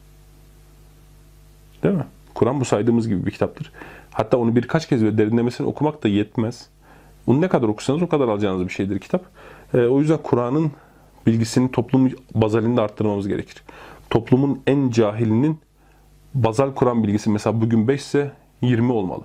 Değil 1.83 1.95
mi? 1.95 2.07
Kur'an 2.35 2.61
bu 2.61 2.65
saydığımız 2.65 3.09
gibi 3.09 3.27
bir 3.27 3.31
kitaptır. 3.31 3.73
Hatta 4.11 4.37
onu 4.37 4.57
birkaç 4.57 4.89
kez 4.89 5.05
ve 5.05 5.19
derinlemesine 5.19 5.67
okumak 5.67 6.05
da 6.05 6.09
yetmez. 6.09 6.69
Onu 7.27 7.41
ne 7.41 7.49
kadar 7.49 7.69
okursanız 7.69 8.03
o 8.03 8.09
kadar 8.09 8.29
alacağınız 8.29 8.65
bir 8.65 8.73
şeydir 8.73 8.99
kitap. 8.99 9.25
E, 9.75 9.79
o 9.79 10.01
yüzden 10.01 10.19
Kur'an'ın 10.23 10.73
bilgisini 11.27 11.71
toplum 11.71 12.11
bazalinde 12.35 12.81
arttırmamız 12.81 13.29
gerekir 13.29 13.63
toplumun 14.13 14.63
en 14.67 14.91
cahilinin 14.91 15.59
bazal 16.35 16.75
Kur'an 16.75 17.05
bilgisi 17.05 17.31
mesela 17.31 17.61
bugün 17.61 17.89
5 17.89 18.01
ise 18.01 18.33
20 18.63 18.93
olmalı. 18.93 19.23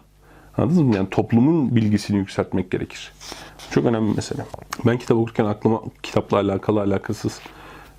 Anladınız 0.58 0.82
mı? 0.82 0.96
Yani 0.96 1.10
toplumun 1.10 1.76
bilgisini 1.76 2.18
yükseltmek 2.18 2.72
gerekir. 2.72 3.12
Çok 3.72 3.86
önemli 3.86 4.12
bir 4.12 4.16
mesele. 4.16 4.46
Ben 4.86 4.98
kitap 4.98 5.18
okurken 5.18 5.46
aklıma 5.46 5.82
kitapla 6.04 6.38
alakalı 6.38 6.82
alakasız 6.82 7.40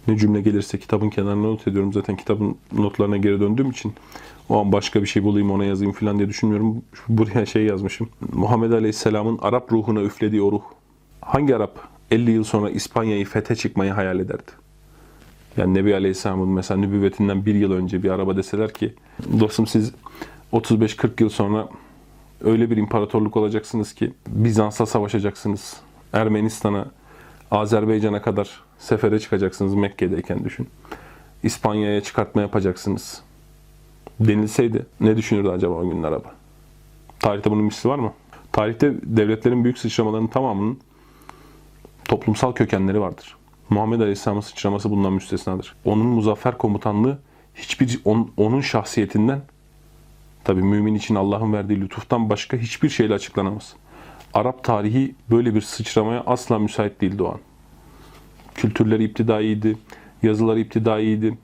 Ne 0.09 0.17
cümle 0.17 0.41
gelirse 0.41 0.79
kitabın 0.79 1.11
kenarına 1.11 1.47
not 1.47 1.69
ediyorum. 1.69 1.93
Zaten 1.93 2.17
kitabın 2.17 2.57
notlarına 2.73 3.17
geri 3.17 3.41
döndüğüm 3.41 3.71
için 3.71 3.93
o 4.49 4.61
an 4.61 4.73
başka 4.73 5.03
bir 5.03 5.07
şey 5.07 5.23
bulayım 5.23 5.51
ona 5.51 5.65
yazayım 5.65 5.93
falan 5.93 6.19
diye 6.19 6.29
düşünmüyorum. 6.29 6.83
Buraya 7.09 7.47
şey 7.47 7.65
yazmışım. 7.65 8.09
Muhammed 8.33 8.73
Aleyhisselam'ın 8.73 9.39
Arap 9.43 9.73
ruhuna 9.73 10.01
üflediği 10.01 10.43
o 10.43 10.53
ruh. 10.53 10.63
Hangi 11.21 11.57
Arap 11.57 11.79
50 12.11 12.31
yıl 12.31 12.45
sonra 12.45 12.71
İspanya'yı 12.71 13.25
fethe 13.25 13.57
çıkmayı 13.57 13.93
hayal 13.93 14.21
ederdi? 14.21 14.68
Yani 15.59 15.75
Nebi 15.75 15.95
Aleyhisselam'ın 15.95 16.49
mesela 16.49 16.81
nübüvvetinden 16.81 17.47
bir 17.47 17.55
yıl 17.55 17.73
önce 17.73 18.03
bir 18.03 18.11
araba 18.11 18.37
deseler 18.37 18.73
ki 18.73 18.95
dostum 19.41 19.67
siz 19.67 19.93
35-40 20.53 21.23
yıl 21.23 21.29
sonra 21.29 21.69
öyle 22.41 22.71
bir 22.71 22.77
imparatorluk 22.77 23.37
olacaksınız 23.37 23.93
ki 23.93 24.13
Bizans'a 24.27 24.87
savaşacaksınız. 24.87 25.77
Ermenistan'a, 26.13 26.87
Azerbaycan'a 27.51 28.23
kadar 28.23 28.61
sefere 28.79 29.19
çıkacaksınız 29.19 29.75
Mekke'deyken 29.75 30.45
düşün. 30.45 30.69
İspanya'ya 31.43 32.03
çıkartma 32.03 32.43
yapacaksınız. 32.43 33.23
Denilseydi 34.21 34.87
ne 35.01 35.17
düşünürdü 35.17 35.49
acaba 35.49 35.75
o 35.75 35.91
günün 35.91 36.03
araba? 36.03 36.35
Tarihte 37.21 37.51
bunun 37.51 37.65
misli 37.65 37.91
var 37.91 37.99
mı? 37.99 38.13
Tarihte 38.53 38.95
devletlerin 39.03 39.65
büyük 39.65 39.79
sıçramalarının 39.79 40.29
tamamının 40.29 40.79
toplumsal 42.05 42.53
kökenleri 42.53 43.01
vardır. 43.01 43.38
Muhammed 43.71 44.01
Aleyhisselam'ın 44.01 44.41
sıçraması 44.41 44.91
bundan 44.91 45.13
müstesnadır. 45.13 45.75
Onun 45.85 46.07
muzaffer 46.07 46.59
komutanlığı 46.59 47.19
hiçbir 47.55 48.01
on- 48.05 48.31
onun 48.37 48.61
şahsiyetinden 48.61 49.41
tabi 50.45 50.63
mümin 50.63 50.95
için 50.95 51.15
Allah'ın 51.15 51.53
verdiği 51.53 51.81
lütuftan 51.81 52.31
başka 52.31 52.57
hiçbir 52.57 52.89
şeyle 52.89 53.15
açıklanamaz. 53.15 53.75
Arap 54.35 54.65
tarihi 54.65 55.15
böyle 55.31 55.55
bir 55.55 55.61
sıçramaya 55.61 56.23
asla 56.27 56.59
müsait 56.59 57.01
değildi 57.01 57.23
o 57.23 57.29
an. 57.29 57.41
Kültürleri 58.55 59.05
iptidaiydi, 59.05 59.77
yazıları 60.23 60.61
iptidaiydi, 60.61 61.39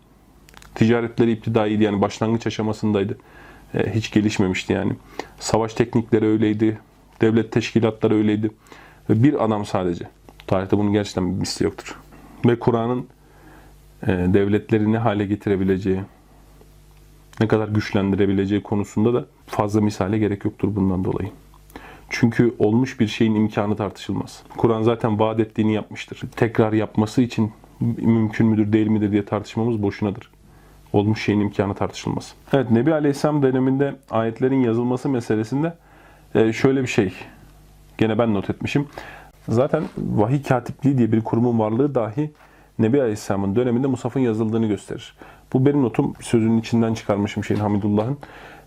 ticaretleri 0.74 1.32
iptidaiydi 1.32 1.82
yani 1.82 2.00
başlangıç 2.00 2.46
aşamasındaydı. 2.46 3.18
E, 3.74 3.94
hiç 3.94 4.10
gelişmemişti 4.10 4.72
yani. 4.72 4.92
Savaş 5.40 5.74
teknikleri 5.74 6.26
öyleydi, 6.26 6.80
devlet 7.20 7.52
teşkilatları 7.52 8.14
öyleydi. 8.14 8.50
Ve 9.10 9.22
bir 9.22 9.44
adam 9.44 9.66
sadece. 9.66 10.08
Tarihte 10.46 10.78
bunun 10.78 10.92
gerçekten 10.92 11.34
bir 11.34 11.40
misli 11.40 11.64
yoktur. 11.64 11.96
Ve 12.46 12.58
Kur'an'ın 12.58 13.06
e, 14.02 14.06
devletleri 14.08 14.92
ne 14.92 14.98
hale 14.98 15.26
getirebileceği, 15.26 16.00
ne 17.40 17.48
kadar 17.48 17.68
güçlendirebileceği 17.68 18.62
konusunda 18.62 19.14
da 19.14 19.26
fazla 19.46 19.80
misale 19.80 20.18
gerek 20.18 20.44
yoktur 20.44 20.76
bundan 20.76 21.04
dolayı. 21.04 21.30
Çünkü 22.10 22.54
olmuş 22.58 23.00
bir 23.00 23.06
şeyin 23.06 23.34
imkanı 23.34 23.76
tartışılmaz. 23.76 24.42
Kur'an 24.56 24.82
zaten 24.82 25.18
vaat 25.18 25.40
ettiğini 25.40 25.74
yapmıştır. 25.74 26.20
Tekrar 26.36 26.72
yapması 26.72 27.22
için 27.22 27.52
mümkün 27.80 28.46
müdür 28.46 28.72
değil 28.72 28.86
midir 28.86 29.12
diye 29.12 29.24
tartışmamız 29.24 29.82
boşunadır. 29.82 30.30
Olmuş 30.92 31.24
şeyin 31.24 31.40
imkanı 31.40 31.74
tartışılmaz. 31.74 32.34
Evet 32.52 32.70
Nebi 32.70 32.94
Aleyhisselam 32.94 33.42
döneminde 33.42 33.94
ayetlerin 34.10 34.60
yazılması 34.60 35.08
meselesinde 35.08 35.74
e, 36.34 36.52
şöyle 36.52 36.82
bir 36.82 36.86
şey. 36.86 37.12
Gene 37.98 38.18
ben 38.18 38.34
not 38.34 38.50
etmişim. 38.50 38.86
Zaten 39.48 39.82
vahiy 39.98 40.42
katipliği 40.42 40.98
diye 40.98 41.12
bir 41.12 41.24
kurumun 41.24 41.58
varlığı 41.58 41.94
dahi 41.94 42.30
Nebi 42.78 43.00
Aleyhisselam'ın 43.00 43.56
döneminde 43.56 43.86
Musaf'ın 43.86 44.20
yazıldığını 44.20 44.66
gösterir. 44.66 45.14
Bu 45.52 45.66
benim 45.66 45.82
notum 45.82 46.14
sözünün 46.20 46.58
içinden 46.58 46.94
çıkarmışım 46.94 47.44
şeyin 47.44 47.60
Hamidullah'ın. 47.60 48.18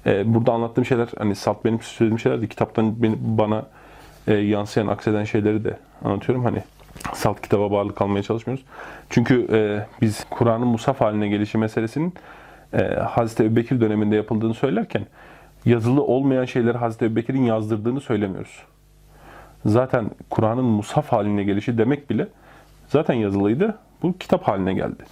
Ee, 0.06 0.34
burada 0.34 0.54
anlattığım 0.54 0.86
şeyler 0.86 1.10
hani 1.18 1.36
salt 1.36 1.66
benim 1.66 1.82
söylediğim 1.82 2.20
şeyler 2.20 2.42
de 2.42 2.48
kitaptan 2.48 3.04
beni, 3.04 3.16
bana 3.20 3.66
e, 4.28 4.34
yansıyan, 4.34 4.88
akseden 4.88 5.24
şeyleri 5.24 5.64
de 5.64 5.78
anlatıyorum. 6.04 6.44
Hani 6.46 6.64
salt 7.14 7.42
kitaba 7.42 7.72
bağlı 7.72 7.96
kalmaya 7.96 8.24
çalışmıyoruz. 8.24 8.66
Çünkü 9.10 9.48
e, 9.52 9.86
biz 10.02 10.26
Kur'an'ın 10.30 10.68
musaf 10.68 11.02
haline 11.02 11.28
gelişi 11.28 11.58
meselesinin 11.58 12.14
e, 12.74 12.84
Hazreti 12.96 13.44
Ebubekir 13.44 13.82
döneminde 13.82 14.16
yapıldığını 14.16 14.54
söylerken 14.54 15.06
yazılı 15.66 16.04
olmayan 16.04 16.46
şeyleri 16.46 16.78
Hazreti 16.78 17.06
Ebubekir'in 17.06 17.44
yazdırdığını 17.44 18.02
söylemiyoruz. 18.02 18.64
Zaten 19.66 20.10
Kur'an'ın 20.30 20.66
musaf 20.66 21.12
haline 21.12 21.44
gelişi 21.44 21.78
demek 21.78 22.10
bile 22.10 22.28
zaten 22.88 23.14
yazılıydı. 23.14 23.78
Bu 24.04 24.18
kitap 24.18 24.44
haline 24.44 24.74
geldi. 24.74 25.04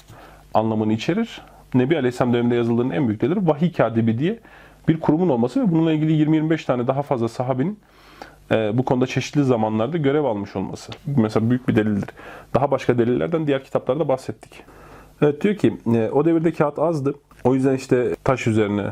Anlamını 0.54 0.94
içerir. 0.94 1.42
Nebi 1.74 1.98
Aleyhisselam 1.98 2.34
döneminde 2.34 2.56
yazıldığının 2.56 2.90
en 2.90 3.08
büyük 3.08 3.22
delili 3.22 3.48
vahiy 3.48 3.72
katibi 3.72 4.20
diye 4.20 4.40
bir 4.88 5.00
kurumun 5.00 5.30
olması 5.30 5.62
ve 5.62 5.72
bununla 5.72 5.92
ilgili 5.94 6.26
20-25 6.26 6.66
tane 6.66 6.88
daha 6.88 7.02
fazla 7.02 7.28
sahabinin 7.28 7.80
e, 8.52 8.78
bu 8.78 8.86
konuda 8.86 9.08
çeşitli 9.08 9.44
zamanlarda 9.44 9.98
görev 9.98 10.24
almış 10.24 10.56
olması. 10.56 10.92
Mesela 11.06 11.50
büyük 11.50 11.68
bir 11.68 11.76
delildir. 11.76 12.10
Daha 12.54 12.72
başka 12.72 12.98
delillerden 12.98 13.48
diğer 13.48 13.64
kitaplarda 13.64 14.08
bahsettik. 14.08 14.64
Evet 15.22 15.42
diyor 15.42 15.56
ki 15.56 15.78
e, 15.94 16.10
o 16.10 16.26
devirde 16.26 16.54
kağıt 16.54 16.80
azdı. 16.80 17.14
O 17.44 17.56
yüzden 17.56 17.76
işte 17.76 18.16
taş 18.24 18.48
üzerine, 18.48 18.86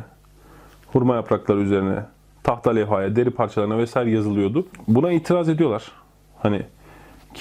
hurma 0.87 1.15
yaprakları 1.15 1.59
üzerine, 1.59 1.99
tahta 2.43 2.71
levhaya, 2.71 3.15
deri 3.15 3.29
parçalarına 3.29 3.77
vesaire 3.77 4.11
yazılıyordu. 4.11 4.67
Buna 4.87 5.11
itiraz 5.11 5.49
ediyorlar. 5.49 5.91
Hani 6.39 6.61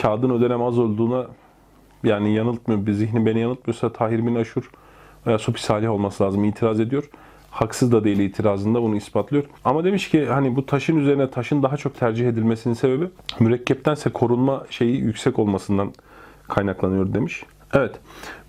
kağıdın 0.03 0.31
o 0.31 0.41
dönem 0.41 0.63
az 0.63 0.79
olduğuna 0.79 1.27
yani 2.05 2.35
yanıltmıyor, 2.35 2.87
bir 2.87 2.93
zihni 2.93 3.27
beni 3.27 3.41
yanıltmıyorsa 3.41 3.93
Tahir 3.93 4.27
bin 4.27 4.35
Aşur 4.35 4.71
veya 5.27 5.39
Supi 5.39 5.63
Salih 5.63 5.91
olması 5.91 6.25
lazım 6.25 6.45
itiraz 6.45 6.81
ediyor. 6.81 7.11
Haksız 7.51 7.93
da 7.93 8.05
değil 8.05 8.19
itirazında 8.19 8.83
bunu 8.83 8.97
ispatlıyor. 8.97 9.45
Ama 9.65 9.85
demiş 9.85 10.11
ki 10.11 10.27
hani 10.27 10.57
bu 10.57 10.67
taşın 10.67 10.97
üzerine 10.97 11.31
taşın 11.31 11.63
daha 11.63 11.77
çok 11.77 11.95
tercih 11.95 12.29
edilmesinin 12.29 12.75
sebebi 12.75 13.09
mürekkeptense 13.41 14.11
korunma 14.11 14.67
şeyi 14.71 14.97
yüksek 14.97 15.39
olmasından 15.39 15.93
kaynaklanıyor 16.49 17.15
demiş. 17.15 17.45
Evet. 17.75 17.95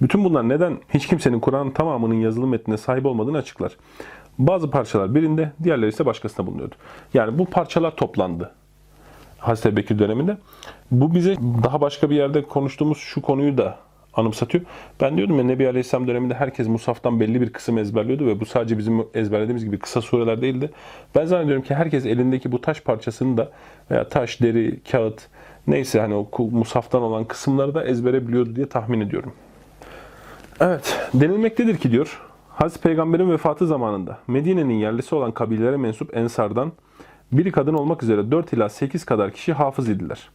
Bütün 0.02 0.24
bunlar 0.24 0.50
neden 0.50 0.78
hiç 0.94 1.08
kimsenin 1.08 1.40
Kur'an'ın 1.40 1.72
tamamının 1.72 2.16
yazılı 2.16 2.48
metnine 2.48 2.78
sahip 2.78 3.06
olmadığını 3.06 3.38
açıklar. 3.38 3.78
Bazı 4.40 4.72
parçalar 4.72 5.16
birinde, 5.16 5.52
diğerleri 5.64 5.90
ise 5.90 6.06
başkasında 6.06 6.48
bulunuyordu. 6.48 6.76
Yani 7.14 7.38
bu 7.40 7.46
parçalar 7.46 7.96
toplandı. 7.96 8.52
Hazreti 9.38 9.78
Bekir 9.78 10.00
döneminde. 10.00 10.38
Bu 10.92 11.16
bize 11.16 11.36
daha 11.64 11.82
başka 11.82 12.10
bir 12.10 12.16
yerde 12.16 12.44
konuştuğumuz 12.44 12.98
şu 12.98 13.22
konuyu 13.22 13.58
da 13.58 13.78
anımsatıyor. 14.14 14.64
Ben 15.02 15.18
diyordum 15.18 15.38
ya 15.38 15.44
Nebi 15.44 15.68
Aleyhisselam 15.68 16.08
döneminde 16.08 16.34
herkes 16.34 16.68
Musaf'tan 16.68 17.20
belli 17.20 17.42
bir 17.42 17.54
kısım 17.54 17.78
ezberliyordu 17.78 18.26
ve 18.26 18.40
bu 18.40 18.46
sadece 18.46 18.78
bizim 18.78 19.06
ezberlediğimiz 19.14 19.66
gibi 19.66 19.80
kısa 19.80 20.02
sureler 20.02 20.42
değildi. 20.42 20.72
Ben 21.16 21.26
zannediyorum 21.26 21.64
ki 21.64 21.76
herkes 21.76 22.06
elindeki 22.06 22.52
bu 22.52 22.62
taş 22.62 22.82
parçasını 22.82 23.38
da 23.38 23.52
veya 23.92 24.10
taş, 24.10 24.42
deri, 24.42 24.80
kağıt 24.92 25.28
neyse 25.68 26.00
hani 26.00 26.14
o 26.14 26.28
Musaf'tan 26.52 27.02
olan 27.02 27.26
kısımları 27.26 27.76
da 27.76 27.84
ezbere 27.84 28.28
biliyordu 28.28 28.56
diye 28.56 28.66
tahmin 28.66 29.02
ediyorum. 29.02 29.34
Evet, 30.60 31.00
denilmektedir 31.14 31.78
ki 31.78 31.92
diyor 31.92 32.22
Hazreti 32.56 32.82
Peygamber'in 32.82 33.32
vefatı 33.32 33.68
zamanında 33.68 34.18
Medine'nin 34.28 34.74
yerlisi 34.74 35.16
olan 35.16 35.32
kabilelere 35.32 35.78
mensup 35.78 36.18
Ensar'dan 36.18 36.72
biri 37.32 37.52
kadın 37.52 37.74
olmak 37.74 38.04
üzere 38.04 38.32
4 38.32 38.54
ila 38.54 38.70
8 38.70 39.06
kadar 39.06 39.32
kişi 39.32 39.54
hafız 39.54 39.90
idiler. 39.90 40.30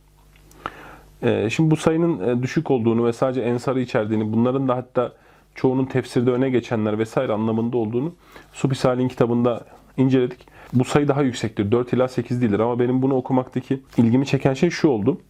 Ee, 1.23 1.51
şimdi 1.51 1.71
bu 1.71 1.77
sayının 1.77 2.29
e, 2.29 2.43
düşük 2.43 2.71
olduğunu 2.71 3.07
ve 3.07 3.13
sadece 3.13 3.41
Ensar'ı 3.41 3.81
içerdiğini, 3.81 4.33
bunların 4.33 4.69
da 4.69 4.77
hatta 4.77 5.13
çoğunun 5.55 5.85
tefsirde 5.85 6.31
öne 6.31 6.51
geçenler 6.51 6.99
vesaire 6.99 7.33
anlamında 7.33 7.77
olduğunu 7.77 8.15
Supi 8.53 8.75
Salih'in 8.75 9.09
kitabında 9.09 9.65
inceledik. 9.97 10.47
Bu 10.73 10.85
sayı 10.85 11.09
daha 11.09 11.23
yüksektir. 11.23 11.73
4 11.73 11.93
ila 11.93 12.09
8 12.09 12.43
değildir 12.43 12.61
ama 12.61 12.79
benim 12.79 13.03
bunu 13.03 13.15
okumaktaki 13.15 13.81
ilgimi 13.97 14.27
çeken 14.27 14.55
şey 14.55 14.71
şu 14.71 14.89
oldu. 14.89 15.21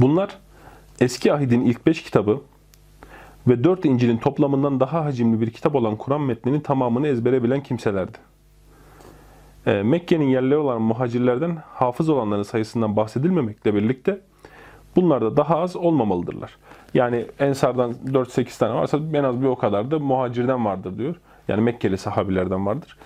Bunlar 0.00 0.38
eski 1.00 1.32
ahidin 1.32 1.60
ilk 1.60 1.86
5 1.86 2.02
kitabı 2.02 2.40
ve 3.48 3.64
4 3.64 3.84
İncil'in 3.84 4.18
toplamından 4.18 4.80
daha 4.80 5.04
hacimli 5.04 5.40
bir 5.40 5.50
kitap 5.50 5.74
olan 5.74 5.96
Kur'an 5.96 6.20
metninin 6.20 6.60
tamamını 6.60 7.08
ezbere 7.08 7.42
bilen 7.42 7.62
kimselerdi. 7.62 8.18
E, 9.66 9.82
Mekke'nin 9.82 10.28
yerleri 10.28 10.56
olan 10.56 10.82
muhacirlerden 10.82 11.58
hafız 11.72 12.08
olanların 12.08 12.42
sayısından 12.42 12.96
bahsedilmemekle 12.96 13.74
birlikte 13.74 14.20
bunlar 14.96 15.22
da 15.22 15.36
daha 15.36 15.58
az 15.58 15.76
olmamalıdırlar. 15.76 16.56
Yani 16.94 17.26
Ensar'dan 17.38 17.94
4-8 18.06 18.58
tane 18.58 18.74
varsa 18.74 18.98
en 19.12 19.24
az 19.24 19.42
bir 19.42 19.46
o 19.46 19.56
kadar 19.56 19.90
da 19.90 19.98
muhacirden 19.98 20.64
vardır 20.64 20.98
diyor. 20.98 21.16
Yani 21.48 21.60
Mekkeli 21.60 21.98
sahabilerden 21.98 22.66
vardır. 22.66 22.98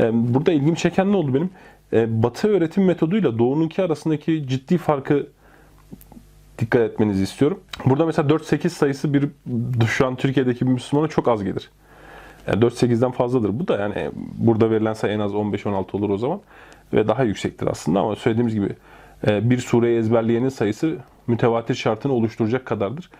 E, 0.00 0.34
burada 0.34 0.52
ilgimi 0.52 0.76
çeken 0.76 1.12
ne 1.12 1.16
oldu 1.16 1.34
benim? 1.34 1.50
E, 1.92 2.22
batı 2.22 2.48
öğretim 2.48 2.84
metoduyla 2.84 3.38
Doğu'nunki 3.38 3.82
arasındaki 3.82 4.48
ciddi 4.48 4.78
farkı 4.78 5.26
dikkat 6.58 6.82
etmenizi 6.82 7.22
istiyorum. 7.22 7.60
Burada 7.84 8.06
mesela 8.06 8.28
4-8 8.28 8.68
sayısı 8.68 9.14
bir 9.14 9.28
şu 9.86 10.06
an 10.06 10.16
Türkiye'deki 10.16 10.66
bir 10.66 10.72
Müslümana 10.72 11.08
çok 11.08 11.28
az 11.28 11.44
gelir. 11.44 11.70
Yani 12.46 12.64
4-8'den 12.64 13.10
fazladır. 13.10 13.58
Bu 13.58 13.68
da 13.68 13.76
yani 13.80 14.10
burada 14.38 14.70
verilen 14.70 14.92
sayı 14.92 15.14
en 15.14 15.20
az 15.20 15.32
15-16 15.32 15.96
olur 15.96 16.10
o 16.10 16.18
zaman. 16.18 16.40
Ve 16.92 17.08
daha 17.08 17.22
yüksektir 17.22 17.66
aslında 17.66 18.00
ama 18.00 18.16
söylediğimiz 18.16 18.54
gibi 18.54 18.68
e, 19.26 19.50
bir 19.50 19.58
sureyi 19.58 19.98
ezberleyenin 19.98 20.48
sayısı 20.48 20.96
mütevatir 21.26 21.74
şartını 21.74 22.12
oluşturacak 22.12 22.66
kadardır. 22.66 23.10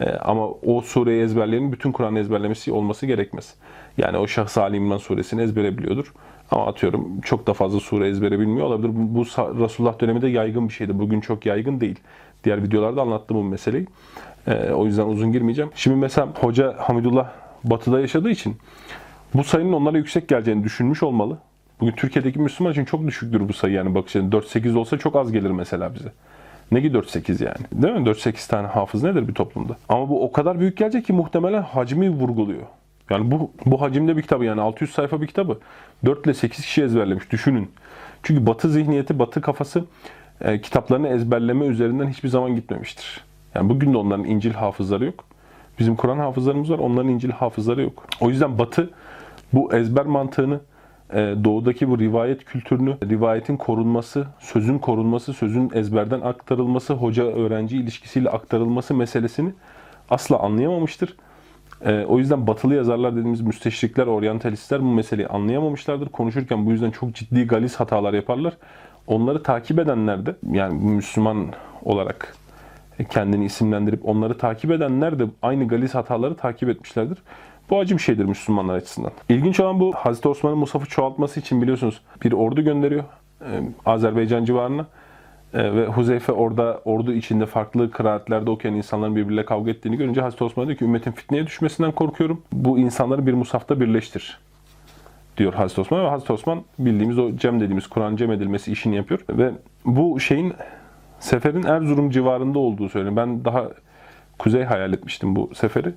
E, 0.00 0.10
ama 0.10 0.48
o 0.50 0.80
sureyi 0.80 1.22
ezberleyenin 1.22 1.72
bütün 1.72 1.92
Kur'an'ı 1.92 2.18
ezberlemesi 2.18 2.72
olması 2.72 3.06
gerekmez. 3.06 3.54
Yani 3.98 4.18
o 4.18 4.26
şahs 4.26 4.58
Ali 4.58 4.76
İmran 4.76 4.98
suresini 4.98 5.42
ezbere 5.42 5.78
biliyordur. 5.78 6.12
Ama 6.50 6.66
atıyorum 6.66 7.20
çok 7.20 7.46
da 7.46 7.52
fazla 7.52 7.80
sure 7.80 8.08
ezbere 8.08 8.38
bilmiyor 8.40 8.66
olabilir. 8.66 8.90
Bu 8.94 9.24
Resulullah 9.62 10.00
döneminde 10.00 10.28
yaygın 10.28 10.68
bir 10.68 10.72
şeydi. 10.72 10.98
Bugün 10.98 11.20
çok 11.20 11.46
yaygın 11.46 11.80
değil. 11.80 12.00
Diğer 12.46 12.62
videolarda 12.62 13.02
anlattım 13.02 13.36
bu 13.36 13.42
meseleyi. 13.42 13.86
Ee, 14.46 14.70
o 14.70 14.86
yüzden 14.86 15.06
uzun 15.06 15.32
girmeyeceğim. 15.32 15.70
Şimdi 15.74 15.96
mesela 15.96 16.28
Hoca 16.40 16.74
Hamidullah 16.78 17.28
batıda 17.64 18.00
yaşadığı 18.00 18.30
için 18.30 18.56
bu 19.34 19.44
sayının 19.44 19.72
onlara 19.72 19.98
yüksek 19.98 20.28
geleceğini 20.28 20.64
düşünmüş 20.64 21.02
olmalı. 21.02 21.38
Bugün 21.80 21.92
Türkiye'deki 21.92 22.38
Müslüman 22.38 22.72
için 22.72 22.84
çok 22.84 23.06
düşüktür 23.06 23.48
bu 23.48 23.52
sayı 23.52 23.74
yani 23.74 23.94
bakış 23.94 24.16
açısı. 24.16 24.58
4-8 24.58 24.78
olsa 24.78 24.98
çok 24.98 25.16
az 25.16 25.32
gelir 25.32 25.50
mesela 25.50 25.94
bize. 25.94 26.12
Ne 26.72 26.82
ki 26.82 26.90
4-8 26.90 27.44
yani. 27.44 27.82
Değil 27.82 27.94
mi? 27.94 28.08
4-8 28.08 28.50
tane 28.50 28.66
hafız 28.66 29.02
nedir 29.02 29.28
bir 29.28 29.34
toplumda? 29.34 29.76
Ama 29.88 30.08
bu 30.08 30.24
o 30.24 30.32
kadar 30.32 30.60
büyük 30.60 30.76
gelecek 30.76 31.06
ki 31.06 31.12
muhtemelen 31.12 31.62
hacmi 31.62 32.10
vurguluyor. 32.10 32.62
Yani 33.10 33.30
bu, 33.30 33.50
bu 33.66 33.80
hacimde 33.80 34.16
bir 34.16 34.22
kitabı 34.22 34.44
yani 34.44 34.60
600 34.60 34.90
sayfa 34.90 35.20
bir 35.20 35.26
kitabı 35.26 35.58
4 36.04 36.26
ile 36.26 36.34
8 36.34 36.64
kişi 36.64 36.82
ezberlemiş. 36.82 37.30
Düşünün. 37.30 37.70
Çünkü 38.22 38.46
batı 38.46 38.68
zihniyeti, 38.68 39.18
batı 39.18 39.40
kafası 39.40 39.84
e, 40.40 40.60
kitaplarını 40.60 41.08
ezberleme 41.08 41.66
üzerinden 41.66 42.08
hiçbir 42.08 42.28
zaman 42.28 42.54
gitmemiştir. 42.54 43.20
Yani 43.54 43.68
bugün 43.68 43.92
de 43.92 43.96
onların 43.96 44.24
İncil 44.24 44.52
hafızları 44.52 45.04
yok. 45.04 45.24
Bizim 45.78 45.96
Kur'an 45.96 46.18
hafızlarımız 46.18 46.70
var, 46.70 46.78
onların 46.78 47.10
İncil 47.10 47.30
hafızları 47.30 47.82
yok. 47.82 48.06
O 48.20 48.28
yüzden 48.28 48.58
batı 48.58 48.90
bu 49.52 49.74
ezber 49.74 50.06
mantığını 50.06 50.60
e, 51.12 51.34
doğudaki 51.44 51.90
bu 51.90 51.98
rivayet 51.98 52.44
kültürünü, 52.44 52.96
rivayetin 53.04 53.56
korunması, 53.56 54.26
sözün 54.38 54.78
korunması, 54.78 55.32
sözün 55.32 55.70
ezberden 55.74 56.20
aktarılması, 56.20 56.94
hoca-öğrenci 56.94 57.76
ilişkisiyle 57.76 58.30
aktarılması 58.30 58.94
meselesini 58.94 59.52
asla 60.10 60.38
anlayamamıştır. 60.38 61.16
E, 61.84 62.04
o 62.04 62.18
yüzden 62.18 62.46
batılı 62.46 62.74
yazarlar 62.74 63.12
dediğimiz 63.12 63.40
müsteşrikler, 63.40 64.06
oryantalistler 64.06 64.82
bu 64.82 64.90
meseleyi 64.90 65.28
anlayamamışlardır. 65.28 66.08
Konuşurken 66.08 66.66
bu 66.66 66.70
yüzden 66.70 66.90
çok 66.90 67.14
ciddi 67.14 67.46
galis 67.46 67.76
hatalar 67.76 68.14
yaparlar. 68.14 68.56
Onları 69.06 69.42
takip 69.42 69.78
edenler 69.78 70.26
de 70.26 70.36
yani 70.52 70.84
Müslüman 70.84 71.46
olarak 71.84 72.36
kendini 73.10 73.44
isimlendirip 73.44 74.08
onları 74.08 74.38
takip 74.38 74.70
edenler 74.70 75.18
de 75.18 75.24
aynı 75.42 75.68
galis 75.68 75.94
hataları 75.94 76.36
takip 76.36 76.68
etmişlerdir. 76.68 77.18
Bu 77.70 77.78
acı 77.78 77.94
bir 77.94 78.02
şeydir 78.02 78.24
Müslümanlar 78.24 78.74
açısından. 78.74 79.12
İlginç 79.28 79.60
olan 79.60 79.80
bu 79.80 79.92
Hazreti 79.92 80.28
Osman'ın 80.28 80.58
Musaf'ı 80.58 80.86
çoğaltması 80.86 81.40
için 81.40 81.62
biliyorsunuz 81.62 82.00
bir 82.24 82.32
ordu 82.32 82.62
gönderiyor 82.62 83.04
e, 83.40 83.60
Azerbaycan 83.86 84.44
civarına. 84.44 84.86
E, 85.54 85.74
ve 85.74 85.86
Huzeyfe 85.86 86.32
orada 86.32 86.80
ordu 86.84 87.12
içinde 87.12 87.46
farklı 87.46 87.90
kıraatlerde 87.90 88.50
okuyan 88.50 88.76
insanların 88.76 89.16
birbiriyle 89.16 89.44
kavga 89.44 89.70
ettiğini 89.70 89.96
görünce 89.96 90.20
Hazreti 90.20 90.44
Osman 90.44 90.66
diyor 90.66 90.78
ki 90.78 90.84
ümmetin 90.84 91.12
fitneye 91.12 91.46
düşmesinden 91.46 91.92
korkuyorum. 91.92 92.42
Bu 92.52 92.78
insanları 92.78 93.26
bir 93.26 93.32
musafta 93.32 93.80
birleştir 93.80 94.38
diyor 95.36 95.54
Hazreti 95.54 95.80
Osman 95.80 96.04
ve 96.04 96.08
Hazreti 96.08 96.32
Osman 96.32 96.62
bildiğimiz 96.78 97.18
o 97.18 97.36
cem 97.36 97.60
dediğimiz 97.60 97.86
Kur'an 97.86 98.16
cem 98.16 98.32
edilmesi 98.32 98.72
işini 98.72 98.96
yapıyor 98.96 99.20
ve 99.30 99.50
bu 99.84 100.20
şeyin 100.20 100.54
seferin 101.20 101.62
Erzurum 101.62 102.10
civarında 102.10 102.58
olduğu 102.58 102.88
söyleniyor. 102.88 103.16
Ben 103.16 103.44
daha 103.44 103.68
kuzey 104.38 104.64
hayal 104.64 104.92
etmiştim 104.92 105.36
bu 105.36 105.50
seferi. 105.54 105.94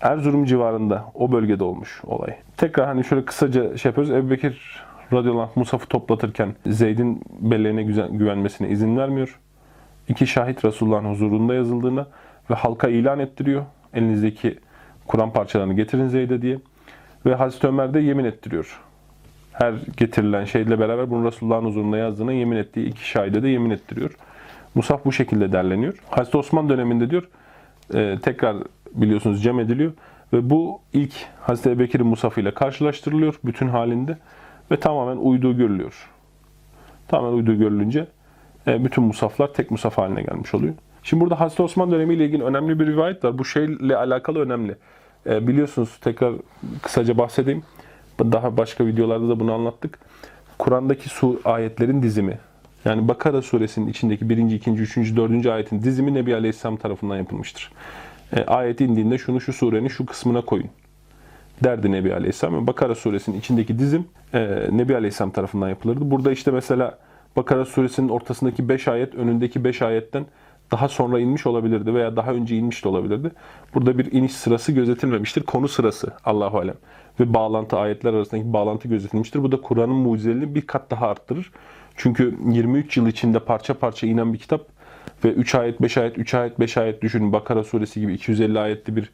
Erzurum 0.00 0.44
civarında 0.44 1.04
o 1.14 1.32
bölgede 1.32 1.64
olmuş 1.64 2.00
olay. 2.04 2.34
Tekrar 2.56 2.86
hani 2.86 3.04
şöyle 3.04 3.24
kısaca 3.24 3.76
şey 3.76 3.88
yapıyoruz. 3.88 4.12
Ebu 4.12 4.30
Bekir 4.30 4.82
radıyallahu 5.12 5.42
anh 5.42 5.56
Musaf'ı 5.56 5.86
toplatırken 5.86 6.54
Zeyd'in 6.66 7.22
belleğine 7.40 7.82
güvenmesine 8.10 8.68
izin 8.68 8.96
vermiyor. 8.96 9.38
İki 10.08 10.26
şahit 10.26 10.64
Resulullah'ın 10.64 11.10
huzurunda 11.10 11.54
yazıldığına 11.54 12.06
ve 12.50 12.54
halka 12.54 12.88
ilan 12.88 13.18
ettiriyor. 13.18 13.62
Elinizdeki 13.94 14.58
Kur'an 15.06 15.32
parçalarını 15.32 15.74
getirin 15.74 16.08
Zeyd'e 16.08 16.42
diye. 16.42 16.58
Ve 17.26 17.34
Hazreti 17.34 17.66
Ömer 17.66 17.94
de 17.94 18.00
yemin 18.00 18.24
ettiriyor. 18.24 18.80
Her 19.52 19.74
getirilen 19.96 20.44
şeyle 20.44 20.78
beraber 20.78 21.10
bunu 21.10 21.26
Resulullah'ın 21.26 21.64
huzurunda 21.64 21.96
yazdığına 21.96 22.32
yemin 22.32 22.56
ettiği 22.56 22.86
iki 22.86 23.08
şahide 23.08 23.42
de 23.42 23.48
yemin 23.48 23.70
ettiriyor. 23.70 24.10
Musaf 24.74 25.04
bu 25.04 25.12
şekilde 25.12 25.52
derleniyor. 25.52 25.94
Hazreti 26.10 26.36
Osman 26.36 26.68
döneminde 26.68 27.10
diyor 27.10 27.28
e, 27.94 28.18
tekrar 28.22 28.56
biliyorsunuz 28.94 29.42
cem 29.42 29.60
ediliyor. 29.60 29.92
Ve 30.32 30.50
bu 30.50 30.80
ilk 30.92 31.12
Hazreti 31.40 31.70
Ebubekir'in 31.70 32.06
Musaf 32.06 32.38
ile 32.38 32.54
karşılaştırılıyor 32.54 33.34
bütün 33.44 33.68
halinde 33.68 34.18
ve 34.70 34.80
tamamen 34.80 35.16
uyduğu 35.16 35.56
görülüyor. 35.56 36.10
Tamamen 37.08 37.36
uyduğu 37.36 37.58
görülünce 37.58 38.06
e, 38.66 38.84
bütün 38.84 39.04
musaflar 39.04 39.52
tek 39.52 39.70
musaf 39.70 39.98
haline 39.98 40.22
gelmiş 40.22 40.54
oluyor. 40.54 40.74
Şimdi 41.02 41.20
burada 41.20 41.40
Hazreti 41.40 41.62
Osman 41.62 41.90
dönemiyle 41.90 42.24
ilgili 42.24 42.44
önemli 42.44 42.80
bir 42.80 42.86
rivayet 42.86 43.24
var. 43.24 43.38
Bu 43.38 43.44
şeyle 43.44 43.96
alakalı 43.96 44.40
önemli. 44.40 44.76
E, 45.28 45.46
biliyorsunuz 45.46 45.98
tekrar 46.00 46.34
kısaca 46.82 47.18
bahsedeyim. 47.18 47.62
Daha 48.20 48.56
başka 48.56 48.86
videolarda 48.86 49.28
da 49.28 49.40
bunu 49.40 49.52
anlattık. 49.52 49.98
Kur'an'daki 50.58 51.08
su 51.08 51.40
ayetlerin 51.44 52.02
dizimi. 52.02 52.38
Yani 52.84 53.08
Bakara 53.08 53.42
suresinin 53.42 53.86
içindeki 53.86 54.28
birinci, 54.28 54.56
ikinci, 54.56 54.82
üçüncü, 54.82 55.16
dördüncü 55.16 55.50
ayetin 55.50 55.82
dizimi 55.82 56.14
Nebi 56.14 56.34
Aleyhisselam 56.34 56.76
tarafından 56.76 57.16
yapılmıştır. 57.16 57.72
E, 58.36 58.44
ayet 58.44 58.80
indiğinde 58.80 59.18
şunu 59.18 59.40
şu 59.40 59.52
surenin 59.52 59.88
şu 59.88 60.06
kısmına 60.06 60.40
koyun 60.40 60.68
derdi 61.64 61.92
Nebi 61.92 62.14
Aleyhisselam. 62.14 62.66
Bakara 62.66 62.94
suresinin 62.94 63.38
içindeki 63.38 63.78
dizim 63.78 64.04
e, 64.34 64.68
Nebi 64.70 64.96
Aleyhisselam 64.96 65.30
tarafından 65.30 65.68
yapılırdı. 65.68 66.10
Burada 66.10 66.32
işte 66.32 66.50
mesela 66.50 66.98
Bakara 67.36 67.64
suresinin 67.64 68.08
ortasındaki 68.08 68.68
5 68.68 68.88
ayet 68.88 69.14
önündeki 69.14 69.64
5 69.64 69.82
ayetten 69.82 70.26
daha 70.70 70.88
sonra 70.88 71.20
inmiş 71.20 71.46
olabilirdi 71.46 71.94
veya 71.94 72.16
daha 72.16 72.32
önce 72.32 72.56
inmiş 72.56 72.84
de 72.84 72.88
olabilirdi. 72.88 73.30
Burada 73.74 73.98
bir 73.98 74.12
iniş 74.12 74.32
sırası 74.32 74.72
gözetilmemiştir. 74.72 75.42
Konu 75.42 75.68
sırası 75.68 76.12
Allahu 76.24 76.58
alem 76.58 76.74
ve 77.20 77.34
bağlantı 77.34 77.78
ayetler 77.78 78.14
arasındaki 78.14 78.52
bağlantı 78.52 78.88
gözetilmiştir. 78.88 79.42
Bu 79.42 79.52
da 79.52 79.60
Kur'an'ın 79.60 79.94
mucizeliliğini 79.94 80.54
bir 80.54 80.66
kat 80.66 80.90
daha 80.90 81.08
arttırır. 81.08 81.52
Çünkü 81.96 82.38
23 82.46 82.96
yıl 82.96 83.06
içinde 83.06 83.38
parça 83.38 83.74
parça 83.74 84.06
inen 84.06 84.32
bir 84.32 84.38
kitap 84.38 84.66
ve 85.24 85.32
3 85.32 85.54
ayet, 85.54 85.82
5 85.82 85.96
ayet, 85.98 86.18
3 86.18 86.34
ayet, 86.34 86.60
5 86.60 86.76
ayet 86.76 87.02
düşünün. 87.02 87.32
Bakara 87.32 87.64
suresi 87.64 88.00
gibi 88.00 88.14
250 88.14 88.60
ayetli 88.60 88.96
bir 88.96 89.10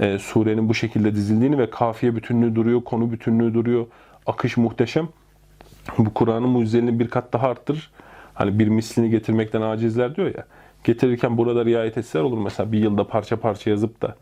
e, 0.00 0.18
surenin 0.18 0.68
bu 0.68 0.74
şekilde 0.74 1.14
dizildiğini 1.14 1.58
ve 1.58 1.70
kafiye 1.70 2.16
bütünlüğü 2.16 2.54
duruyor, 2.54 2.84
konu 2.84 3.12
bütünlüğü 3.12 3.54
duruyor. 3.54 3.86
Akış 4.26 4.56
muhteşem. 4.56 5.08
Bu 5.98 6.14
Kur'an'ın 6.14 6.48
mucizelini 6.48 6.98
bir 6.98 7.08
kat 7.08 7.32
daha 7.32 7.48
arttırır. 7.48 7.90
Hani 8.34 8.58
bir 8.58 8.68
mislini 8.68 9.10
getirmekten 9.10 9.62
acizler 9.62 10.16
diyor 10.16 10.26
ya. 10.26 10.44
Getirirken 10.84 11.38
burada 11.38 11.64
riayet 11.64 11.98
etseler 11.98 12.24
olur. 12.24 12.38
Mesela 12.38 12.72
bir 12.72 12.78
yılda 12.78 13.06
parça 13.06 13.36
parça 13.36 13.70
yazıp 13.70 14.02
da 14.02 14.16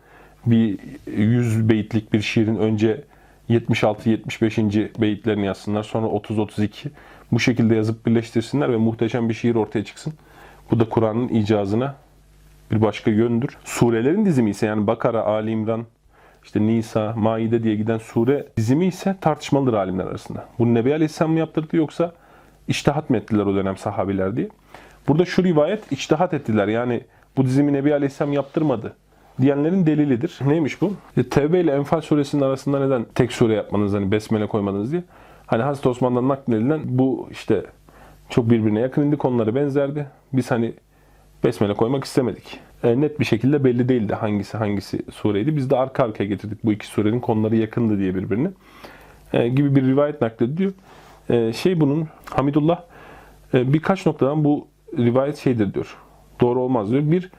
bir 0.46 0.78
100 1.06 1.68
beyitlik 1.68 2.12
bir 2.12 2.20
şiirin 2.20 2.56
önce 2.56 3.04
76-75. 3.50 5.00
beyitlerini 5.00 5.46
yazsınlar. 5.46 5.82
Sonra 5.82 6.06
30-32. 6.06 6.88
Bu 7.32 7.40
şekilde 7.40 7.74
yazıp 7.74 8.06
birleştirsinler 8.06 8.72
ve 8.72 8.76
muhteşem 8.76 9.28
bir 9.28 9.34
şiir 9.34 9.54
ortaya 9.54 9.84
çıksın. 9.84 10.12
Bu 10.70 10.80
da 10.80 10.88
Kur'an'ın 10.88 11.28
icazına 11.28 11.94
bir 12.70 12.82
başka 12.82 13.10
yöndür. 13.10 13.58
Surelerin 13.64 14.24
dizimi 14.24 14.50
ise 14.50 14.66
yani 14.66 14.86
Bakara, 14.86 15.22
Ali 15.22 15.50
İmran, 15.50 15.86
işte 16.44 16.60
Nisa, 16.60 17.14
Maide 17.16 17.62
diye 17.62 17.74
giden 17.74 17.98
sure 17.98 18.46
dizimi 18.56 18.86
ise 18.86 19.16
tartışmalıdır 19.20 19.72
alimler 19.72 20.04
arasında. 20.04 20.48
Bu 20.58 20.74
Nebi 20.74 20.94
Aleyhisselam 20.94 21.32
mı 21.32 21.38
yaptırdı 21.38 21.76
yoksa 21.76 22.12
iştihat 22.68 23.10
mı 23.10 23.16
ettiler 23.16 23.46
o 23.46 23.54
dönem 23.54 23.76
sahabiler 23.76 24.36
diye. 24.36 24.48
Burada 25.08 25.24
şu 25.24 25.44
rivayet 25.44 25.92
iştihat 25.92 26.34
ettiler. 26.34 26.68
Yani 26.68 27.00
bu 27.36 27.44
dizimi 27.44 27.72
Nebi 27.72 27.94
Aleyhisselam 27.94 28.32
yaptırmadı 28.32 28.96
diyenlerin 29.40 29.86
delilidir. 29.86 30.38
Neymiş 30.46 30.82
bu? 30.82 30.92
E, 31.16 31.22
Tevbe 31.22 31.60
ile 31.60 31.72
Enfal 31.72 32.00
suresinin 32.00 32.42
arasında 32.42 32.86
neden 32.86 33.06
tek 33.14 33.32
sure 33.32 33.54
yapmanız 33.54 33.94
hani 33.94 34.10
besmele 34.10 34.46
koymadınız 34.46 34.92
diye. 34.92 35.02
Hani 35.46 35.62
Hazreti 35.62 35.88
Osman'dan 35.88 36.28
nakledilen 36.28 36.80
bu 36.84 37.28
işte 37.30 37.64
çok 38.30 38.50
birbirine 38.50 38.80
yakın 38.80 39.02
indi 39.02 39.16
konuları 39.16 39.54
benzerdi. 39.54 40.06
Biz 40.32 40.50
hani 40.50 40.74
besmele 41.44 41.74
koymak 41.74 42.04
istemedik. 42.04 42.60
E, 42.82 43.00
net 43.00 43.20
bir 43.20 43.24
şekilde 43.24 43.64
belli 43.64 43.88
değildi 43.88 44.14
hangisi 44.14 44.56
hangisi 44.56 45.02
sureydi. 45.12 45.56
Biz 45.56 45.70
de 45.70 45.76
arka 45.76 46.04
arkaya 46.04 46.24
getirdik 46.24 46.64
bu 46.64 46.72
iki 46.72 46.86
surenin 46.86 47.20
konuları 47.20 47.56
yakındı 47.56 47.98
diye 47.98 48.14
birbirine. 48.14 48.50
E, 49.32 49.48
gibi 49.48 49.76
bir 49.76 49.82
rivayet 49.82 50.20
naklediyor. 50.20 50.72
E, 51.30 51.52
şey 51.52 51.80
bunun 51.80 52.08
Hamidullah 52.24 52.82
e, 53.54 53.72
birkaç 53.72 54.06
noktadan 54.06 54.44
bu 54.44 54.68
rivayet 54.96 55.36
şeydir 55.36 55.74
diyor. 55.74 55.96
Doğru 56.40 56.60
olmaz 56.60 56.90
diyor. 56.90 57.02
Bir, 57.10 57.30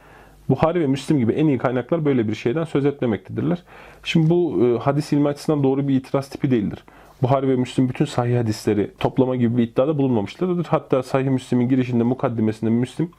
Buhari 0.50 0.82
ve 0.82 0.88
Müslim 0.88 1.20
gibi 1.20 1.32
en 1.34 1.48
iyi 1.48 1.58
kaynaklar 1.58 2.06
böyle 2.06 2.28
bir 2.28 2.36
şeyden 2.36 2.64
söz 2.64 2.86
etmemektedirler. 2.86 3.64
Şimdi 4.04 4.30
bu 4.30 4.66
e, 4.66 4.80
hadis 4.80 5.14
ilmi 5.14 5.28
açısından 5.28 5.64
doğru 5.64 5.88
bir 5.88 5.96
itiraz 5.96 6.30
tipi 6.30 6.52
değildir. 6.52 6.84
Buhari 7.22 7.48
ve 7.48 7.56
Müslim 7.56 7.90
bütün 7.90 8.06
sahih 8.06 8.38
hadisleri 8.38 8.92
toplama 9.00 9.36
gibi 9.36 9.58
bir 9.58 9.64
iddiada 9.64 9.98
bulunmamışlardır. 9.98 10.66
Hatta 10.66 11.04
sahih 11.04 11.30
Müslim'in 11.30 11.70
girişinde 11.70 12.04
mukaddimesinde 12.04 12.72
Müslim 12.72 13.12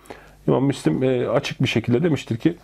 İmam 0.49 0.65
Müslim 0.65 1.03
e, 1.03 1.29
açık 1.29 1.63
bir 1.63 1.69
şekilde 1.69 2.03
demiştir 2.03 2.37
ki 2.37 2.57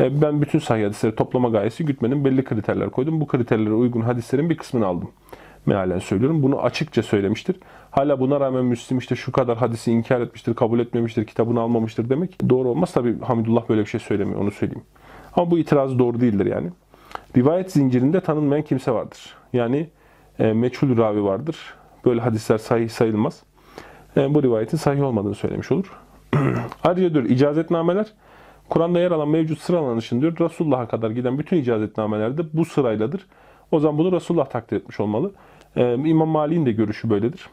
e, 0.00 0.22
ben 0.22 0.42
bütün 0.42 0.58
sahih 0.58 0.84
hadisleri 0.84 1.14
toplama 1.14 1.48
gayesi 1.48 1.84
gütmedim. 1.84 2.24
Belli 2.24 2.44
kriterler 2.44 2.90
koydum. 2.90 3.20
Bu 3.20 3.26
kriterlere 3.26 3.74
uygun 3.74 4.00
hadislerin 4.00 4.50
bir 4.50 4.56
kısmını 4.56 4.86
aldım. 4.86 5.10
Mealen 5.66 5.98
söylüyorum. 5.98 6.42
Bunu 6.42 6.62
açıkça 6.62 7.02
söylemiştir. 7.02 7.56
Hala 7.90 8.20
buna 8.20 8.40
rağmen 8.40 8.64
Müslim 8.64 8.98
işte 8.98 9.16
şu 9.16 9.32
kadar 9.32 9.56
hadisi 9.56 9.92
inkar 9.92 10.20
etmiştir, 10.20 10.54
kabul 10.54 10.78
etmemiştir, 10.78 11.24
kitabını 11.26 11.60
almamıştır 11.60 12.08
demek 12.10 12.48
doğru 12.48 12.68
olmaz. 12.68 12.92
Tabi 12.92 13.20
Hamidullah 13.20 13.68
böyle 13.68 13.80
bir 13.80 13.86
şey 13.86 14.00
söylemiyor, 14.00 14.40
onu 14.40 14.50
söyleyeyim. 14.50 14.84
Ama 15.36 15.50
bu 15.50 15.58
itiraz 15.58 15.98
doğru 15.98 16.20
değildir 16.20 16.46
yani. 16.46 16.70
Rivayet 17.36 17.72
zincirinde 17.72 18.20
tanınmayan 18.20 18.64
kimse 18.64 18.92
vardır. 18.92 19.34
Yani 19.52 19.88
e, 20.38 20.52
meçhul 20.52 20.96
ravi 20.96 21.24
vardır. 21.24 21.56
Böyle 22.04 22.20
hadisler 22.20 22.58
sahih 22.58 22.88
sayılmaz. 22.88 23.42
E, 24.16 24.34
bu 24.34 24.42
rivayetin 24.42 24.76
sahih 24.76 25.02
olmadığını 25.02 25.34
söylemiş 25.34 25.72
olur. 25.72 25.92
Ayrıca 26.84 27.14
diyor 27.14 27.24
icazetnameler 27.24 28.06
Kur'an'da 28.68 29.00
yer 29.00 29.10
alan 29.10 29.28
mevcut 29.28 29.58
sıralanışın 29.58 30.20
diyor 30.20 30.36
Resulullah'a 30.40 30.88
kadar 30.88 31.10
giden 31.10 31.38
bütün 31.38 31.56
icazetnamelerde 31.56 32.42
bu 32.52 32.64
sırayladır. 32.64 33.26
O 33.70 33.80
zaman 33.80 33.98
bunu 33.98 34.12
Resulullah 34.12 34.46
takdir 34.46 34.76
etmiş 34.76 35.00
olmalı. 35.00 35.32
Ee, 35.76 35.94
İmam 35.94 36.28
Mali'nin 36.28 36.66
de 36.66 36.72
görüşü 36.72 37.10
böyledir. 37.10 37.48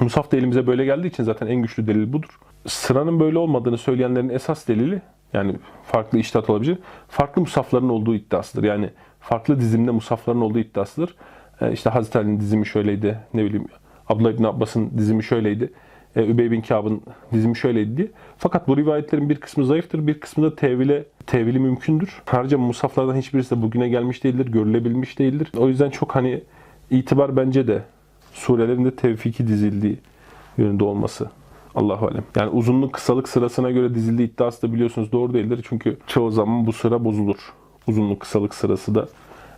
Musaf 0.00 0.32
da 0.32 0.36
elimize 0.36 0.66
böyle 0.66 0.84
geldiği 0.84 1.08
için 1.08 1.24
zaten 1.24 1.46
en 1.46 1.62
güçlü 1.62 1.86
delil 1.86 2.12
budur. 2.12 2.38
Sıranın 2.66 3.20
böyle 3.20 3.38
olmadığını 3.38 3.78
söyleyenlerin 3.78 4.28
esas 4.28 4.68
delili 4.68 5.02
yani 5.32 5.56
farklı 5.84 6.18
iştahat 6.18 6.50
olabilir. 6.50 6.78
Farklı 7.08 7.42
musafların 7.42 7.88
olduğu 7.88 8.14
iddiasıdır. 8.14 8.64
Yani 8.64 8.90
farklı 9.20 9.60
dizimde 9.60 9.90
musafların 9.90 10.42
olduğu 10.42 10.58
iddiasıdır. 10.58 11.14
Ee, 11.60 11.72
işte 11.72 11.90
Hazreti 11.90 12.18
Ali'nin 12.18 12.40
dizimi 12.40 12.66
şöyleydi. 12.66 13.18
Ne 13.34 13.44
bileyim 13.44 13.66
Abdullah 14.08 14.32
İbni 14.32 14.46
Abbas'ın 14.46 14.98
dizimi 14.98 15.24
şöyleydi. 15.24 15.72
E, 16.16 16.26
Übey 16.26 16.50
bin 16.50 16.60
Kâb'ın 16.60 17.02
dizimi 17.32 17.56
şöyleydi 17.56 17.96
diye. 17.96 18.08
Fakat 18.38 18.68
bu 18.68 18.76
rivayetlerin 18.76 19.28
bir 19.28 19.36
kısmı 19.36 19.66
zayıftır, 19.66 20.06
bir 20.06 20.20
kısmı 20.20 20.44
da 20.44 20.56
tevile, 20.56 21.04
tevili 21.26 21.58
mümkündür. 21.58 22.22
Harca 22.26 22.58
musaflardan 22.58 23.16
hiçbirisi 23.16 23.56
de 23.56 23.62
bugüne 23.62 23.88
gelmiş 23.88 24.24
değildir, 24.24 24.46
görülebilmiş 24.52 25.18
değildir. 25.18 25.52
O 25.56 25.68
yüzden 25.68 25.90
çok 25.90 26.14
hani 26.14 26.42
itibar 26.90 27.36
bence 27.36 27.66
de 27.66 27.82
surelerin 28.32 28.84
de 28.84 28.96
tevfiki 28.96 29.46
dizildiği 29.46 29.98
yönünde 30.58 30.84
olması. 30.84 31.30
Allahu 31.74 32.06
alem. 32.06 32.24
Yani 32.36 32.50
uzunluk 32.50 32.92
kısalık 32.92 33.28
sırasına 33.28 33.70
göre 33.70 33.94
dizildiği 33.94 34.28
iddiası 34.28 34.62
da 34.62 34.72
biliyorsunuz 34.72 35.12
doğru 35.12 35.34
değildir. 35.34 35.64
Çünkü 35.68 35.98
çoğu 36.06 36.30
zaman 36.30 36.66
bu 36.66 36.72
sıra 36.72 37.04
bozulur. 37.04 37.52
Uzunluk 37.86 38.20
kısalık 38.20 38.54
sırası 38.54 38.94
da 38.94 39.08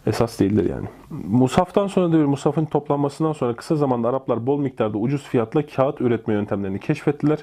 esas 0.06 0.40
değildir 0.40 0.70
yani. 0.70 0.86
Musaftan 1.30 1.86
sonra 1.86 2.12
diyor 2.12 2.24
Musaf'ın 2.24 2.64
toplanmasından 2.64 3.32
sonra 3.32 3.56
kısa 3.56 3.76
zamanda 3.76 4.08
Araplar 4.08 4.46
bol 4.46 4.60
miktarda 4.60 4.98
ucuz 4.98 5.22
fiyatla 5.22 5.66
kağıt 5.66 6.00
üretme 6.00 6.34
yöntemlerini 6.34 6.80
keşfettiler 6.80 7.38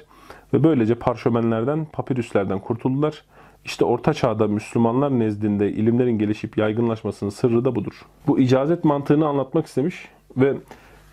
ve 0.52 0.64
böylece 0.64 0.94
parşömenlerden, 0.94 1.86
papirüslerden 1.92 2.58
kurtuldular. 2.58 3.24
İşte 3.64 3.84
Orta 3.84 4.14
Çağ'da 4.14 4.46
Müslümanlar 4.46 5.18
nezdinde 5.18 5.72
ilimlerin 5.72 6.18
gelişip 6.18 6.58
yaygınlaşmasının 6.58 7.30
sırrı 7.30 7.64
da 7.64 7.74
budur. 7.74 8.02
Bu 8.26 8.38
icazet 8.38 8.84
mantığını 8.84 9.28
anlatmak 9.28 9.66
istemiş 9.66 10.08
ve 10.36 10.54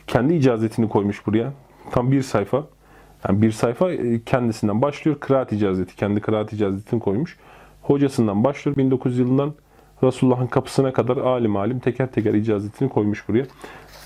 kendi 0.07 0.33
icazetini 0.33 0.89
koymuş 0.89 1.27
buraya. 1.27 1.53
Tam 1.91 2.11
bir 2.11 2.21
sayfa. 2.21 2.63
Yani 3.27 3.41
bir 3.41 3.51
sayfa 3.51 3.91
e, 3.91 4.21
kendisinden 4.23 4.81
başlıyor. 4.81 5.19
Kıraat 5.19 5.51
icazeti, 5.51 5.95
kendi 5.95 6.21
kıraat 6.21 6.53
icazetini 6.53 6.99
koymuş. 6.99 7.37
Hocasından 7.81 8.43
başlıyor 8.43 8.77
1900 8.77 9.19
yılından 9.19 9.53
Resulullah'ın 10.03 10.47
kapısına 10.47 10.93
kadar 10.93 11.17
alim 11.17 11.55
alim 11.55 11.79
teker 11.79 12.11
teker 12.11 12.33
icazetini 12.33 12.89
koymuş 12.89 13.29
buraya. 13.29 13.45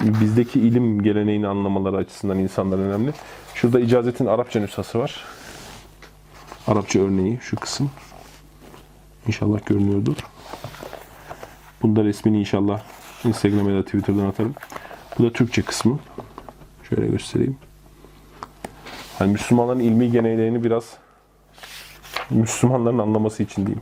Bizdeki 0.01 0.59
ilim 0.59 1.03
geleneğini 1.03 1.47
anlamaları 1.47 1.97
açısından 1.97 2.39
insanlar 2.39 2.77
önemli. 2.77 3.13
Şurada 3.53 3.79
icazetin 3.79 4.25
Arapça 4.25 4.59
nüshası 4.59 4.99
var. 4.99 5.25
Arapça 6.67 6.99
örneği 6.99 7.37
şu 7.41 7.55
kısım. 7.55 7.91
İnşallah 9.29 9.65
görünüyordur. 9.65 10.15
Bunda 11.81 12.03
resmini 12.03 12.39
inşallah 12.39 12.81
Instagram'a 13.23 13.71
ya 13.71 13.77
da 13.77 13.85
Twitter'dan 13.85 14.25
atarım. 14.25 14.55
Bu 15.19 15.23
da 15.23 15.33
Türkçe 15.33 15.61
kısmı. 15.61 15.99
Şöyle 16.89 17.07
göstereyim. 17.07 17.57
Yani 19.19 19.31
Müslümanların 19.31 19.79
ilmi 19.79 20.11
geleneğini 20.11 20.63
biraz 20.63 20.97
Müslümanların 22.29 22.97
anlaması 22.97 23.43
için 23.43 23.65
diyeyim. 23.65 23.81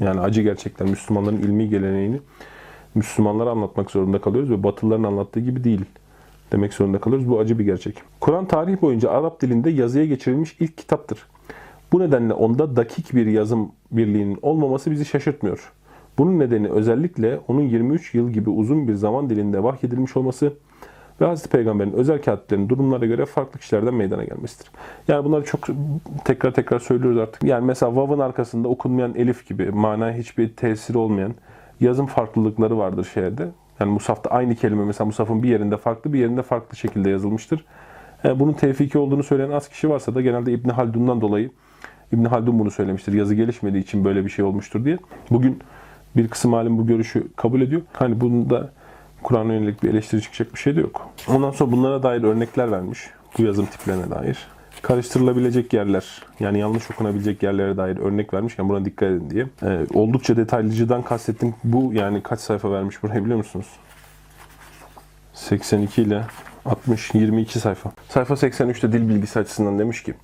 Yani 0.00 0.20
acı 0.20 0.42
gerçekten 0.42 0.88
Müslümanların 0.88 1.38
ilmi 1.38 1.68
geleneğini 1.68 2.20
Müslümanlara 2.94 3.50
anlatmak 3.50 3.90
zorunda 3.90 4.20
kalıyoruz 4.20 4.50
ve 4.50 4.62
Batılıların 4.62 5.04
anlattığı 5.04 5.40
gibi 5.40 5.64
değil 5.64 5.84
demek 6.52 6.74
zorunda 6.74 7.00
kalıyoruz. 7.00 7.28
Bu 7.28 7.38
acı 7.38 7.58
bir 7.58 7.64
gerçek. 7.64 8.02
Kur'an 8.20 8.46
tarih 8.46 8.82
boyunca 8.82 9.10
Arap 9.10 9.42
dilinde 9.42 9.70
yazıya 9.70 10.06
geçirilmiş 10.06 10.56
ilk 10.60 10.78
kitaptır. 10.78 11.26
Bu 11.92 12.00
nedenle 12.00 12.32
onda 12.32 12.76
dakik 12.76 13.14
bir 13.14 13.26
yazım 13.26 13.72
birliğinin 13.92 14.38
olmaması 14.42 14.90
bizi 14.90 15.04
şaşırtmıyor. 15.04 15.72
Bunun 16.18 16.38
nedeni 16.38 16.68
özellikle 16.68 17.40
onun 17.48 17.60
23 17.60 18.14
yıl 18.14 18.30
gibi 18.30 18.50
uzun 18.50 18.88
bir 18.88 18.94
zaman 18.94 19.30
dilinde 19.30 19.62
vahyedilmiş 19.62 20.16
olması 20.16 20.52
ve 21.20 21.26
Hazreti 21.26 21.48
Peygamber'in 21.48 21.92
özel 21.92 22.22
kağıtlarının 22.22 22.68
durumlara 22.68 23.06
göre 23.06 23.26
farklı 23.26 23.60
kişilerden 23.60 23.94
meydana 23.94 24.24
gelmesidir. 24.24 24.70
Yani 25.08 25.24
bunları 25.24 25.44
çok 25.44 25.60
tekrar 26.24 26.54
tekrar 26.54 26.78
söylüyoruz 26.78 27.18
artık. 27.18 27.44
Yani 27.44 27.66
mesela 27.66 27.96
vav'ın 27.96 28.18
arkasında 28.18 28.68
okunmayan 28.68 29.14
elif 29.14 29.48
gibi 29.48 29.70
manaya 29.70 30.14
hiçbir 30.14 30.48
tesiri 30.48 30.98
olmayan 30.98 31.34
yazım 31.80 32.06
farklılıkları 32.06 32.78
vardır 32.78 33.08
şehirde. 33.14 33.48
Yani 33.80 33.92
Musaf'ta 33.92 34.30
aynı 34.30 34.54
kelime 34.54 34.84
mesela 34.84 35.06
Musaf'ın 35.06 35.42
bir 35.42 35.48
yerinde 35.48 35.76
farklı 35.76 36.12
bir 36.12 36.18
yerinde 36.18 36.42
farklı 36.42 36.76
şekilde 36.76 37.10
yazılmıştır. 37.10 37.64
Yani 38.24 38.40
bunun 38.40 38.52
tevfiki 38.52 38.98
olduğunu 38.98 39.22
söyleyen 39.22 39.50
az 39.50 39.68
kişi 39.68 39.90
varsa 39.90 40.14
da 40.14 40.20
genelde 40.20 40.52
İbn 40.52 40.68
Haldun'dan 40.68 41.20
dolayı 41.20 41.50
İbn 42.12 42.24
Haldun 42.24 42.58
bunu 42.58 42.70
söylemiştir. 42.70 43.12
Yazı 43.12 43.34
gelişmediği 43.34 43.82
için 43.82 44.04
böyle 44.04 44.24
bir 44.24 44.30
şey 44.30 44.44
olmuştur 44.44 44.84
diye. 44.84 44.98
Bugün 45.30 45.58
bir 46.16 46.28
kısım 46.28 46.54
alim 46.54 46.78
bu 46.78 46.86
görüşü 46.86 47.26
kabul 47.36 47.60
ediyor. 47.60 47.82
Hani 47.92 48.20
bunda 48.20 48.70
Kur'an'a 49.22 49.52
yönelik 49.52 49.82
bir 49.82 49.90
eleştiri 49.90 50.22
çıkacak 50.22 50.54
bir 50.54 50.58
şey 50.58 50.76
de 50.76 50.80
yok. 50.80 51.10
Ondan 51.28 51.50
sonra 51.50 51.72
bunlara 51.72 52.02
dair 52.02 52.22
örnekler 52.22 52.72
vermiş. 52.72 53.10
Bu 53.38 53.42
yazım 53.42 53.66
tiplerine 53.66 54.10
dair. 54.10 54.38
Karıştırılabilecek 54.82 55.72
yerler, 55.72 56.22
yani 56.40 56.58
yanlış 56.58 56.90
okunabilecek 56.90 57.42
yerlere 57.42 57.76
dair 57.76 57.96
örnek 57.96 58.34
vermişken 58.34 58.68
buna 58.68 58.84
dikkat 58.84 59.08
edin 59.08 59.30
diye. 59.30 59.46
Ee, 59.62 59.86
oldukça 59.94 60.36
detaylıcıdan 60.36 61.02
kastettim. 61.02 61.54
Bu 61.64 61.92
yani 61.94 62.22
kaç 62.22 62.40
sayfa 62.40 62.72
vermiş 62.72 63.02
buraya 63.02 63.24
biliyor 63.24 63.38
musunuz? 63.38 63.66
82 65.34 66.02
ile 66.02 66.24
60, 66.64 67.14
22 67.14 67.60
sayfa. 67.60 67.92
Sayfa 68.08 68.34
83'te 68.34 68.92
dil 68.92 69.08
bilgisi 69.08 69.38
açısından 69.38 69.78
demiş 69.78 70.02
ki, 70.02 70.14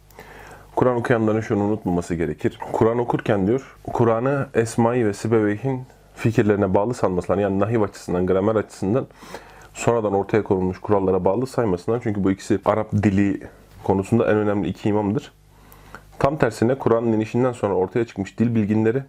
Kur'an 0.77 0.97
okuyanların 0.97 1.41
şunu 1.41 1.65
unutmaması 1.65 2.15
gerekir. 2.15 2.59
Kur'an 2.73 2.99
okurken 2.99 3.47
diyor, 3.47 3.77
Kur'an'ı 3.93 4.49
Esma-i 4.55 5.07
ve 5.07 5.13
Sibeveyh'in 5.13 5.83
fikirlerine 6.15 6.75
bağlı 6.75 6.95
sanmasınlar. 6.95 7.39
Yani 7.39 7.59
nahiv 7.59 7.83
açısından, 7.83 8.27
gramer 8.27 8.55
açısından 8.55 9.07
sonradan 9.75 10.13
ortaya 10.13 10.43
konulmuş 10.43 10.79
kurallara 10.79 11.25
bağlı 11.25 11.47
saymasınlar. 11.47 12.01
Çünkü 12.03 12.25
bu 12.25 12.31
ikisi 12.31 12.59
Arap 12.65 12.93
dili 12.93 13.41
konusunda 13.85 14.31
en 14.31 14.37
önemli 14.37 14.69
iki 14.69 14.89
imamdır. 14.89 15.33
Tam 16.19 16.37
tersine 16.37 16.75
Kur'an'ın 16.75 17.13
inişinden 17.13 17.53
sonra 17.53 17.75
ortaya 17.75 18.05
çıkmış 18.05 18.39
dil 18.39 18.55
bilginleri 18.55 19.03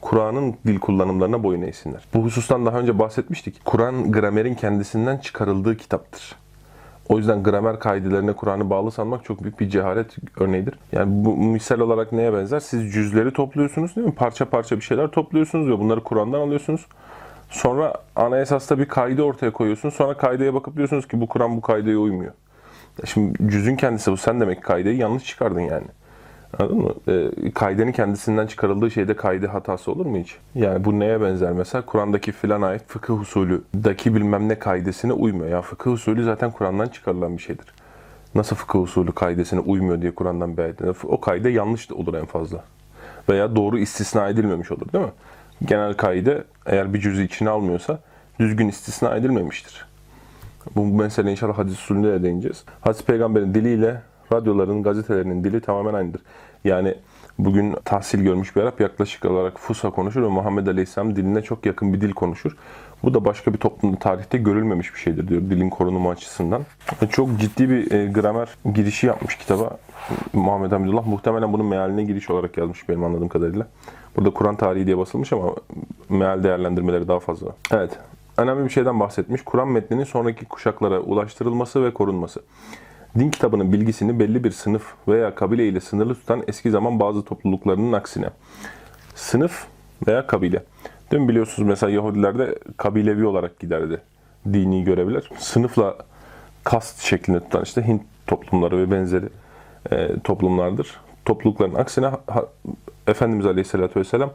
Kur'an'ın 0.00 0.56
dil 0.66 0.78
kullanımlarına 0.78 1.42
boyun 1.42 1.62
eğsinler. 1.62 2.04
Bu 2.14 2.24
husustan 2.24 2.66
daha 2.66 2.78
önce 2.78 2.98
bahsetmiştik. 2.98 3.64
Kur'an 3.64 4.12
gramerin 4.12 4.54
kendisinden 4.54 5.18
çıkarıldığı 5.18 5.76
kitaptır. 5.76 6.36
O 7.10 7.18
yüzden 7.18 7.42
gramer 7.42 7.78
kaidelerine 7.78 8.32
Kur'an'ı 8.32 8.70
bağlı 8.70 8.90
sanmak 8.90 9.24
çok 9.24 9.42
büyük 9.42 9.60
bir 9.60 9.68
cehalet 9.68 10.16
örneğidir. 10.40 10.74
Yani 10.92 11.24
bu 11.24 11.36
misal 11.36 11.80
olarak 11.80 12.12
neye 12.12 12.32
benzer? 12.32 12.60
Siz 12.60 12.92
cüzleri 12.92 13.32
topluyorsunuz 13.32 13.96
değil 13.96 14.06
mi? 14.06 14.14
Parça 14.14 14.44
parça 14.44 14.76
bir 14.76 14.80
şeyler 14.80 15.08
topluyorsunuz 15.08 15.68
ve 15.68 15.78
bunları 15.78 16.02
Kur'an'dan 16.02 16.40
alıyorsunuz. 16.40 16.86
Sonra 17.48 17.94
ana 18.16 18.40
esasta 18.40 18.78
bir 18.78 18.88
kaide 18.88 19.22
ortaya 19.22 19.52
koyuyorsunuz. 19.52 19.94
Sonra 19.94 20.16
kaideye 20.16 20.54
bakıp 20.54 20.76
diyorsunuz 20.76 21.08
ki 21.08 21.20
bu 21.20 21.26
Kur'an 21.26 21.56
bu 21.56 21.60
kaideye 21.60 21.96
uymuyor. 21.96 22.32
Şimdi 23.04 23.50
cüzün 23.50 23.76
kendisi 23.76 24.12
bu. 24.12 24.16
Sen 24.16 24.40
demek 24.40 24.62
kaideyi 24.62 24.98
yanlış 24.98 25.24
çıkardın 25.24 25.60
yani. 25.60 25.86
Anladın 26.58 26.78
mı? 26.78 26.94
E, 27.08 27.50
kaidenin 27.50 27.92
kendisinden 27.92 28.46
çıkarıldığı 28.46 28.90
şeyde 28.90 29.16
kaide 29.16 29.46
hatası 29.46 29.92
olur 29.92 30.06
mu 30.06 30.18
hiç? 30.18 30.36
Yani 30.54 30.84
bu 30.84 31.00
neye 31.00 31.20
benzer 31.20 31.52
mesela? 31.52 31.86
Kur'an'daki 31.86 32.32
filan 32.32 32.62
ayet 32.62 32.88
fıkıh 32.88 33.20
usulüdeki 33.20 34.14
bilmem 34.14 34.48
ne 34.48 34.58
kaidesine 34.58 35.12
uymuyor. 35.12 35.50
Ya 35.50 35.62
fıkıh 35.62 35.92
usulü 35.92 36.24
zaten 36.24 36.50
Kur'an'dan 36.50 36.88
çıkarılan 36.88 37.36
bir 37.36 37.42
şeydir. 37.42 37.66
Nasıl 38.34 38.56
fıkıh 38.56 38.80
usulü 38.80 39.12
kaidesine 39.12 39.60
uymuyor 39.60 40.02
diye 40.02 40.14
Kur'an'dan 40.14 40.56
bir 40.56 40.62
ayet. 40.62 40.80
O 41.04 41.20
kaide 41.20 41.48
yanlış 41.48 41.90
da 41.90 41.94
olur 41.94 42.14
en 42.14 42.26
fazla. 42.26 42.64
Veya 43.28 43.56
doğru 43.56 43.78
istisna 43.78 44.28
edilmemiş 44.28 44.72
olur 44.72 44.92
değil 44.92 45.04
mi? 45.04 45.12
Genel 45.64 45.94
kaide 45.94 46.44
eğer 46.66 46.94
bir 46.94 47.00
cüzü 47.00 47.24
içine 47.24 47.50
almıyorsa 47.50 47.98
düzgün 48.40 48.68
istisna 48.68 49.16
edilmemiştir. 49.16 49.86
Bu 50.76 50.84
mesele 50.84 51.30
inşallah 51.30 51.58
hadis 51.58 51.78
usulünde 51.78 52.12
de 52.12 52.22
değineceğiz. 52.22 52.64
Hazreti 52.80 53.06
Peygamber'in 53.06 53.54
diliyle 53.54 54.02
radyoların, 54.32 54.82
gazetelerinin 54.82 55.44
dili 55.44 55.60
tamamen 55.60 55.94
aynıdır. 55.94 56.20
Yani 56.64 56.94
bugün 57.38 57.76
tahsil 57.84 58.22
görmüş 58.22 58.56
bir 58.56 58.60
Arap 58.60 58.80
yaklaşık 58.80 59.24
olarak 59.24 59.58
Fusa 59.58 59.90
konuşur 59.90 60.22
ve 60.22 60.28
Muhammed 60.28 60.66
Aleyhisselam 60.66 61.16
diline 61.16 61.42
çok 61.42 61.66
yakın 61.66 61.92
bir 61.92 62.00
dil 62.00 62.12
konuşur. 62.12 62.56
Bu 63.02 63.14
da 63.14 63.24
başka 63.24 63.52
bir 63.52 63.58
toplumda 63.58 63.98
tarihte 63.98 64.38
görülmemiş 64.38 64.94
bir 64.94 64.98
şeydir 64.98 65.28
diyor 65.28 65.40
dilin 65.40 65.70
korunumu 65.70 66.10
açısından. 66.10 66.62
Çok 67.10 67.38
ciddi 67.38 67.70
bir 67.70 67.92
e, 67.92 68.06
gramer 68.06 68.48
girişi 68.74 69.06
yapmış 69.06 69.36
kitaba 69.36 69.78
Muhammed 70.32 70.72
Hamidullah. 70.72 71.06
Muhtemelen 71.06 71.52
bunun 71.52 71.66
mealine 71.66 72.04
giriş 72.04 72.30
olarak 72.30 72.56
yazmış 72.56 72.88
benim 72.88 73.04
anladığım 73.04 73.28
kadarıyla. 73.28 73.66
Burada 74.16 74.30
Kur'an 74.30 74.56
tarihi 74.56 74.86
diye 74.86 74.98
basılmış 74.98 75.32
ama 75.32 75.54
meal 76.08 76.42
değerlendirmeleri 76.42 77.08
daha 77.08 77.20
fazla. 77.20 77.48
Evet. 77.72 77.98
Önemli 78.36 78.64
bir 78.64 78.70
şeyden 78.70 79.00
bahsetmiş. 79.00 79.42
Kur'an 79.44 79.68
metninin 79.68 80.04
sonraki 80.04 80.44
kuşaklara 80.44 81.00
ulaştırılması 81.00 81.84
ve 81.84 81.94
korunması 81.94 82.40
din 83.18 83.30
kitabının 83.30 83.72
bilgisini 83.72 84.18
belli 84.18 84.44
bir 84.44 84.50
sınıf 84.50 84.94
veya 85.08 85.34
kabile 85.34 85.68
ile 85.68 85.80
sınırlı 85.80 86.14
tutan 86.14 86.42
eski 86.48 86.70
zaman 86.70 87.00
bazı 87.00 87.22
topluluklarının 87.22 87.92
aksine. 87.92 88.30
Sınıf 89.14 89.66
veya 90.06 90.26
kabile. 90.26 90.62
Dün 91.12 91.28
biliyorsunuz 91.28 91.68
mesela 91.68 91.92
Yahudilerde 91.92 92.58
kabilevi 92.76 93.26
olarak 93.26 93.58
giderdi 93.58 94.00
dini 94.52 94.84
görevler. 94.84 95.30
Sınıfla 95.38 95.96
kast 96.64 97.02
şeklinde 97.02 97.40
tutan 97.40 97.62
işte 97.62 97.86
Hint 97.86 98.02
toplumları 98.26 98.78
ve 98.78 98.90
benzeri 98.90 99.26
e, 99.90 100.20
toplumlardır. 100.24 101.00
toplulukların 101.24 101.74
aksine 101.74 102.06
ha- 102.06 102.46
Efendimiz 103.06 103.46
Aleyhisselatü 103.46 104.00
Vesselam 104.00 104.30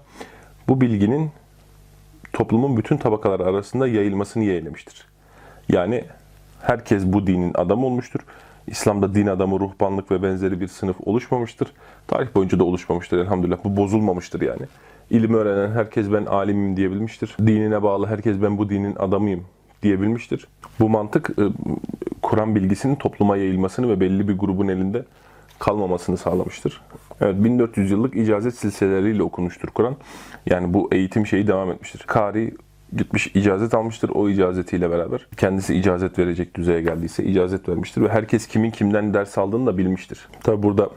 bu 0.67 0.81
bilginin 0.81 1.31
toplumun 2.33 2.77
bütün 2.77 2.97
tabakaları 2.97 3.45
arasında 3.45 3.87
yayılmasını 3.87 4.43
yeğlemiştir. 4.43 5.05
Yani 5.69 6.05
herkes 6.61 7.03
bu 7.05 7.27
dinin 7.27 7.51
adamı 7.53 7.85
olmuştur. 7.85 8.19
İslam'da 8.67 9.15
din 9.15 9.27
adamı, 9.27 9.59
ruhbanlık 9.59 10.11
ve 10.11 10.23
benzeri 10.23 10.61
bir 10.61 10.67
sınıf 10.67 10.95
oluşmamıştır. 11.05 11.71
Tarih 12.07 12.35
boyunca 12.35 12.59
da 12.59 12.63
oluşmamıştır 12.63 13.17
elhamdülillah. 13.17 13.57
Bu 13.63 13.77
bozulmamıştır 13.77 14.41
yani. 14.41 14.61
İlim 15.09 15.33
öğrenen 15.33 15.71
herkes 15.71 16.11
ben 16.11 16.25
alimim 16.25 16.77
diyebilmiştir. 16.77 17.35
Dinine 17.39 17.83
bağlı 17.83 18.07
herkes 18.07 18.41
ben 18.41 18.57
bu 18.57 18.69
dinin 18.69 18.95
adamıyım 18.95 19.43
diyebilmiştir. 19.83 20.47
Bu 20.79 20.89
mantık 20.89 21.29
e, 21.29 21.43
Kur'an 22.21 22.55
bilgisinin 22.55 22.95
topluma 22.95 23.37
yayılmasını 23.37 23.89
ve 23.89 23.99
belli 23.99 24.27
bir 24.27 24.37
grubun 24.37 24.67
elinde 24.67 25.05
kalmamasını 25.59 26.17
sağlamıştır. 26.17 26.81
Evet 27.21 27.43
1400 27.43 27.91
yıllık 27.91 28.15
icazet 28.15 28.55
silsileleriyle 28.55 29.23
okunmuştur 29.23 29.67
Kur'an. 29.67 29.95
Yani 30.45 30.73
bu 30.73 30.89
eğitim 30.91 31.27
şeyi 31.27 31.47
devam 31.47 31.71
etmiştir. 31.71 32.03
Kari 32.07 32.53
gitmiş 32.97 33.27
icazet 33.27 33.73
almıştır 33.73 34.09
o 34.13 34.29
icazetiyle 34.29 34.91
beraber. 34.91 35.27
Kendisi 35.37 35.75
icazet 35.75 36.19
verecek 36.19 36.55
düzeye 36.55 36.81
geldiyse 36.81 37.23
icazet 37.23 37.69
vermiştir 37.69 38.01
ve 38.01 38.09
herkes 38.09 38.47
kimin 38.47 38.71
kimden 38.71 39.13
ders 39.13 39.37
aldığını 39.37 39.65
da 39.65 39.77
bilmiştir. 39.77 40.27
Tabi 40.43 40.63
burada 40.63 40.89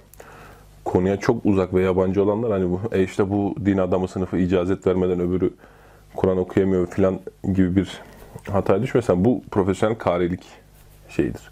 konuya 0.84 1.16
çok 1.16 1.46
uzak 1.46 1.74
ve 1.74 1.82
yabancı 1.82 2.22
olanlar 2.22 2.50
hani 2.50 2.70
bu 2.70 2.80
e 2.92 3.02
işte 3.02 3.30
bu 3.30 3.54
din 3.64 3.78
adamı 3.78 4.08
sınıfı 4.08 4.38
icazet 4.38 4.86
vermeden 4.86 5.20
öbürü 5.20 5.50
Kur'an 6.16 6.38
okuyamıyor 6.38 6.86
falan 6.86 7.20
gibi 7.54 7.76
bir 7.76 8.00
hataya 8.50 8.82
düşmesen 8.82 9.24
bu 9.24 9.42
profesyonel 9.50 9.96
karilik 9.96 10.42
şeyidir. 11.08 11.50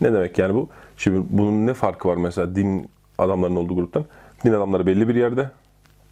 Ne 0.00 0.12
demek 0.12 0.38
yani 0.38 0.54
bu? 0.54 0.68
Şimdi 0.96 1.26
bunun 1.30 1.66
ne 1.66 1.74
farkı 1.74 2.08
var 2.08 2.16
mesela 2.16 2.56
din 2.56 2.88
adamlarının 3.18 3.56
olduğu 3.56 3.74
gruptan? 3.74 4.04
Din 4.44 4.52
adamları 4.52 4.86
belli 4.86 5.08
bir 5.08 5.14
yerde. 5.14 5.50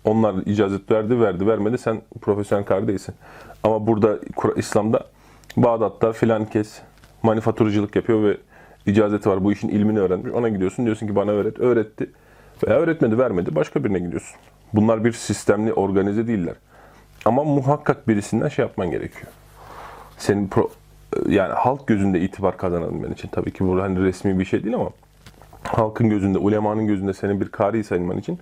Onlar 0.05 0.35
icazet 0.47 0.91
verdi, 0.91 1.21
verdi, 1.21 1.47
vermedi. 1.47 1.79
Sen 1.79 2.03
profesyonel 2.21 2.65
kari 2.65 2.89
değilsin. 2.89 3.15
Ama 3.65 3.87
burada 3.87 4.19
İslam'da 4.57 5.07
Bağdat'ta 5.57 6.13
filan 6.13 6.45
kes 6.45 6.81
manifaturacılık 7.23 7.97
yapıyor 7.97 8.23
ve 8.23 8.37
icazeti 8.87 9.31
var. 9.31 9.45
Bu 9.45 9.53
işin 9.53 9.69
ilmini 9.69 10.01
öğrenmiş. 10.01 10.33
Ona 10.33 10.49
gidiyorsun 10.49 10.85
diyorsun 10.85 11.07
ki 11.07 11.17
bana 11.17 11.31
öğret. 11.31 11.61
Öğretti. 11.61 12.11
Veya 12.67 12.79
öğretmedi, 12.79 13.19
vermedi. 13.19 13.55
Başka 13.55 13.85
birine 13.85 13.99
gidiyorsun. 13.99 14.37
Bunlar 14.73 15.05
bir 15.05 15.13
sistemli, 15.13 15.73
organize 15.73 16.27
değiller. 16.27 16.55
Ama 17.25 17.45
muhakkak 17.45 18.09
birisinden 18.09 18.49
şey 18.49 18.65
yapman 18.65 18.91
gerekiyor. 18.91 19.33
Senin 20.19 20.49
pro, 20.49 20.71
yani 21.29 21.53
halk 21.53 21.87
gözünde 21.87 22.21
itibar 22.21 22.57
kazanabilmen 22.57 23.11
için 23.13 23.29
tabii 23.29 23.51
ki 23.51 23.67
bu 23.67 23.83
hani 23.83 24.03
resmi 24.05 24.39
bir 24.39 24.45
şey 24.45 24.65
değil 24.65 24.75
ama 24.75 24.91
halkın 25.63 26.11
gözünde, 26.11 26.39
ulemanın 26.39 26.87
gözünde 26.87 27.15
senin 27.15 27.41
bir 27.41 27.49
kari 27.49 27.85
sayılman 27.85 28.19
için 28.19 28.39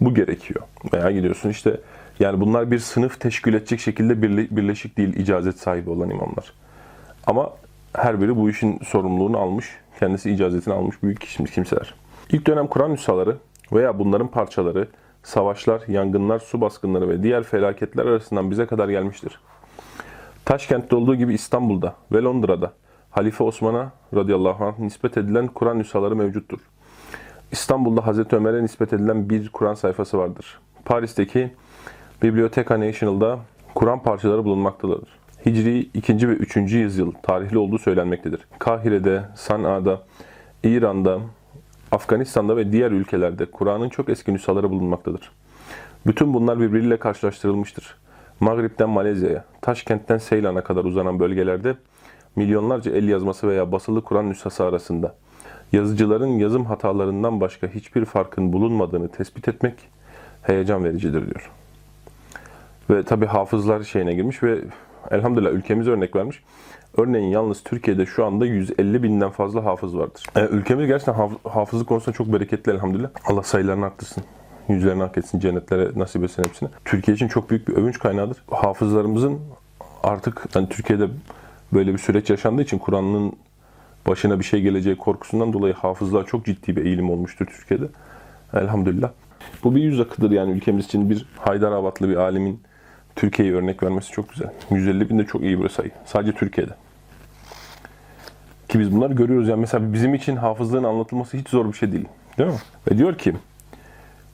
bu 0.00 0.14
gerekiyor. 0.14 0.60
Veya 0.92 1.10
gidiyorsun 1.10 1.48
işte 1.50 1.80
yani 2.20 2.40
bunlar 2.40 2.70
bir 2.70 2.78
sınıf 2.78 3.20
teşkil 3.20 3.54
edecek 3.54 3.80
şekilde 3.80 4.22
birle- 4.22 4.56
birleşik 4.56 4.96
değil 4.98 5.16
icazet 5.16 5.58
sahibi 5.58 5.90
olan 5.90 6.10
imamlar. 6.10 6.52
Ama 7.26 7.50
her 7.96 8.20
biri 8.20 8.36
bu 8.36 8.50
işin 8.50 8.78
sorumluluğunu 8.78 9.38
almış, 9.38 9.70
kendisi 10.00 10.30
icazetini 10.30 10.74
almış 10.74 11.02
büyük 11.02 11.20
kimseler. 11.54 11.94
İlk 12.30 12.46
dönem 12.46 12.66
Kur'an 12.66 12.92
nüshaları 12.92 13.36
veya 13.72 13.98
bunların 13.98 14.28
parçaları, 14.28 14.88
savaşlar, 15.22 15.82
yangınlar, 15.88 16.38
su 16.38 16.60
baskınları 16.60 17.08
ve 17.08 17.22
diğer 17.22 17.42
felaketler 17.42 18.06
arasından 18.06 18.50
bize 18.50 18.66
kadar 18.66 18.88
gelmiştir. 18.88 19.40
Taşkent'te 20.44 20.96
olduğu 20.96 21.14
gibi 21.14 21.34
İstanbul'da 21.34 21.94
ve 22.12 22.22
Londra'da 22.22 22.72
Halife 23.10 23.44
Osman'a 23.44 23.92
radıyallahu 24.14 24.64
anh 24.64 24.78
nispet 24.78 25.16
edilen 25.16 25.46
Kur'an 25.46 25.78
nüshaları 25.78 26.16
mevcuttur. 26.16 26.58
İstanbul'da 27.52 28.06
Hazreti 28.06 28.36
Ömer'e 28.36 28.62
nispet 28.62 28.92
edilen 28.92 29.30
bir 29.30 29.48
Kur'an 29.48 29.74
sayfası 29.74 30.18
vardır. 30.18 30.58
Paris'teki 30.84 31.52
Bibliotheca 32.22 32.80
National'da 32.80 33.38
Kur'an 33.74 34.02
parçaları 34.02 34.44
bulunmaktadır. 34.44 35.08
Hicri 35.46 35.78
2. 35.78 36.28
ve 36.28 36.32
3. 36.32 36.56
yüzyıl 36.56 37.12
tarihli 37.22 37.58
olduğu 37.58 37.78
söylenmektedir. 37.78 38.40
Kahire'de, 38.58 39.22
San'a'da, 39.34 40.02
İran'da, 40.64 41.20
Afganistan'da 41.92 42.56
ve 42.56 42.72
diğer 42.72 42.90
ülkelerde 42.90 43.46
Kur'an'ın 43.46 43.88
çok 43.88 44.08
eski 44.08 44.34
nüshaları 44.34 44.70
bulunmaktadır. 44.70 45.30
Bütün 46.06 46.34
bunlar 46.34 46.60
birbiriyle 46.60 46.96
karşılaştırılmıştır. 46.96 47.96
Mağrip'ten 48.40 48.88
Malezya'ya, 48.88 49.44
Taşkent'ten 49.60 50.18
Seylan'a 50.18 50.64
kadar 50.64 50.84
uzanan 50.84 51.20
bölgelerde 51.20 51.76
milyonlarca 52.36 52.92
el 52.92 53.08
yazması 53.08 53.48
veya 53.48 53.72
basılı 53.72 54.04
Kur'an 54.04 54.30
nüshası 54.30 54.64
arasında 54.64 55.14
yazıcıların 55.72 56.38
yazım 56.38 56.64
hatalarından 56.64 57.40
başka 57.40 57.66
hiçbir 57.66 58.04
farkın 58.04 58.52
bulunmadığını 58.52 59.08
tespit 59.08 59.48
etmek 59.48 59.74
heyecan 60.42 60.84
vericidir 60.84 61.26
diyor. 61.30 61.50
Ve 62.90 63.02
tabi 63.02 63.26
hafızlar 63.26 63.82
şeyine 63.82 64.14
girmiş 64.14 64.42
ve 64.42 64.58
elhamdülillah 65.10 65.50
ülkemiz 65.50 65.88
örnek 65.88 66.16
vermiş. 66.16 66.42
Örneğin 66.96 67.28
yalnız 67.28 67.62
Türkiye'de 67.62 68.06
şu 68.06 68.24
anda 68.24 68.46
150 68.46 69.02
binden 69.02 69.30
fazla 69.30 69.64
hafız 69.64 69.96
vardır. 69.98 70.22
E, 70.36 70.46
ülkemiz 70.46 70.86
gerçekten 70.86 71.14
haf- 71.14 71.48
hafızlık 71.50 71.88
konusunda 71.88 72.16
çok 72.16 72.32
bereketli 72.32 72.72
elhamdülillah. 72.72 73.10
Allah 73.26 73.42
sayılarını 73.42 73.86
arttırsın. 73.86 74.24
Yüzlerini 74.68 75.02
hak 75.02 75.18
etsin, 75.18 75.40
cennetlere 75.40 75.88
nasip 75.96 76.24
etsin 76.24 76.44
hepsine. 76.44 76.68
Türkiye 76.84 77.14
için 77.14 77.28
çok 77.28 77.50
büyük 77.50 77.68
bir 77.68 77.76
övünç 77.76 77.98
kaynağıdır. 77.98 78.36
Hafızlarımızın 78.50 79.40
artık 80.02 80.46
yani 80.54 80.68
Türkiye'de 80.68 81.08
böyle 81.72 81.92
bir 81.92 81.98
süreç 81.98 82.30
yaşandığı 82.30 82.62
için 82.62 82.78
Kur'an'ın 82.78 83.32
başına 84.06 84.38
bir 84.38 84.44
şey 84.44 84.60
geleceği 84.60 84.96
korkusundan 84.96 85.52
dolayı 85.52 85.74
hafızlığa 85.74 86.24
çok 86.24 86.44
ciddi 86.44 86.76
bir 86.76 86.84
eğilim 86.84 87.10
olmuştur 87.10 87.46
Türkiye'de. 87.46 87.84
Elhamdülillah. 88.54 89.10
Bu 89.64 89.74
bir 89.74 89.82
yüz 89.82 90.00
akıdır 90.00 90.30
yani 90.30 90.52
ülkemiz 90.52 90.84
için 90.84 91.10
bir 91.10 91.26
Haydarabatlı 91.38 92.08
bir 92.08 92.16
alimin 92.16 92.60
Türkiye'yi 93.16 93.54
örnek 93.54 93.82
vermesi 93.82 94.12
çok 94.12 94.30
güzel. 94.30 94.50
150 94.70 95.10
bin 95.10 95.18
de 95.18 95.24
çok 95.26 95.42
iyi 95.42 95.62
bir 95.62 95.68
sayı. 95.68 95.90
Sadece 96.04 96.32
Türkiye'de. 96.32 96.72
Ki 98.68 98.80
biz 98.80 98.92
bunları 98.94 99.12
görüyoruz. 99.12 99.48
Yani 99.48 99.60
mesela 99.60 99.92
bizim 99.92 100.14
için 100.14 100.36
hafızlığın 100.36 100.84
anlatılması 100.84 101.36
hiç 101.36 101.48
zor 101.48 101.68
bir 101.68 101.72
şey 101.72 101.92
değil. 101.92 102.08
Değil 102.38 102.50
mi? 102.50 102.56
Ve 102.90 102.98
diyor 102.98 103.18
ki 103.18 103.34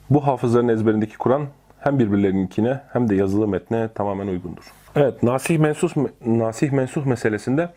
bu 0.09 0.27
hafızların 0.27 0.67
ezberindeki 0.67 1.17
Kur'an 1.17 1.45
hem 1.79 1.99
birbirlerininkine 1.99 2.79
hem 2.93 3.09
de 3.09 3.15
yazılı 3.15 3.47
metne 3.47 3.89
tamamen 3.95 4.27
uygundur. 4.27 4.63
Evet, 4.95 5.23
nasih 5.23 5.59
mensuh 5.59 5.91
nasih 6.25 6.71
mensuh 6.71 7.05
meselesinde 7.05 7.69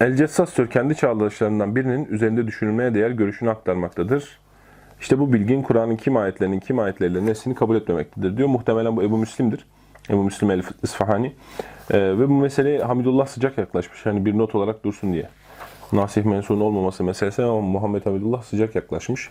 El 0.00 0.16
Cessastör 0.16 0.70
kendi 0.70 0.96
çağdaşlarından 0.96 1.76
birinin 1.76 2.04
üzerinde 2.04 2.46
düşünülmeye 2.46 2.94
değer 2.94 3.10
görüşünü 3.10 3.50
aktarmaktadır. 3.50 4.38
İşte 5.00 5.18
bu 5.18 5.32
bilgin 5.32 5.62
Kur'an'ın 5.62 5.96
kim 5.96 6.16
ayetlerinin 6.16 6.60
kim 6.60 6.78
ayetleriyle 6.78 7.26
neslini 7.26 7.54
kabul 7.54 7.76
etmemektedir 7.76 8.36
diyor. 8.36 8.48
Muhtemelen 8.48 8.96
bu 8.96 9.02
Ebu 9.02 9.18
Müslim'dir. 9.18 9.66
Ebu 10.12 10.24
Müslim 10.24 10.50
el 10.50 10.62
İsfahani. 10.82 11.32
Ee, 11.90 11.98
ve 11.98 12.28
bu 12.28 12.32
meseleye 12.32 12.82
Hamidullah 12.82 13.26
sıcak 13.26 13.58
yaklaşmış. 13.58 14.06
Yani 14.06 14.24
bir 14.24 14.38
not 14.38 14.54
olarak 14.54 14.84
dursun 14.84 15.12
diye. 15.12 15.28
Nasih 15.92 16.24
mensuğun 16.24 16.60
olmaması 16.60 17.04
meselesi 17.04 17.42
ama 17.42 17.60
Muhammed 17.60 18.06
Hamidullah 18.06 18.42
sıcak 18.42 18.74
yaklaşmış. 18.74 19.30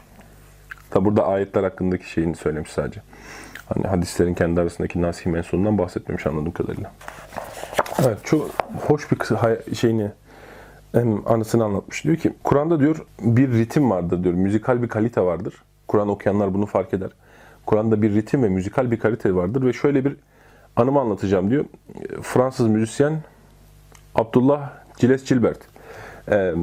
Tabi 0.89 1.05
burada 1.05 1.27
ayetler 1.27 1.63
hakkındaki 1.63 2.09
şeyini 2.09 2.35
söylemiş 2.35 2.71
sadece. 2.71 3.01
Hani 3.73 3.87
hadislerin 3.87 4.33
kendi 4.33 4.61
arasındaki 4.61 5.01
nasih 5.01 5.25
mensuğundan 5.25 5.77
bahsetmemiş 5.77 6.27
anladığım 6.27 6.51
kadarıyla. 6.51 6.91
Evet 7.99 8.17
çok 8.23 8.49
hoş 8.87 9.11
bir 9.11 9.17
şeyini 9.75 10.11
hem 10.91 11.27
anısını 11.27 11.63
anlatmış. 11.63 12.03
Diyor 12.03 12.15
ki 12.15 12.33
Kur'an'da 12.43 12.79
diyor 12.79 13.05
bir 13.19 13.51
ritim 13.51 13.91
vardır 13.91 14.23
diyor. 14.23 14.33
Müzikal 14.33 14.81
bir 14.81 14.87
kalite 14.87 15.21
vardır. 15.21 15.53
Kur'an 15.87 16.09
okuyanlar 16.09 16.53
bunu 16.53 16.65
fark 16.65 16.93
eder. 16.93 17.09
Kur'an'da 17.65 18.01
bir 18.01 18.15
ritim 18.15 18.43
ve 18.43 18.49
müzikal 18.49 18.91
bir 18.91 18.99
kalite 18.99 19.35
vardır 19.35 19.65
ve 19.65 19.73
şöyle 19.73 20.05
bir 20.05 20.15
anımı 20.75 20.99
anlatacağım 20.99 21.49
diyor. 21.49 21.65
Fransız 22.21 22.67
müzisyen 22.67 23.13
Abdullah 24.15 24.69
Gilles 24.99 25.29
Gilbert. 25.29 25.59
Ee, 26.31 26.53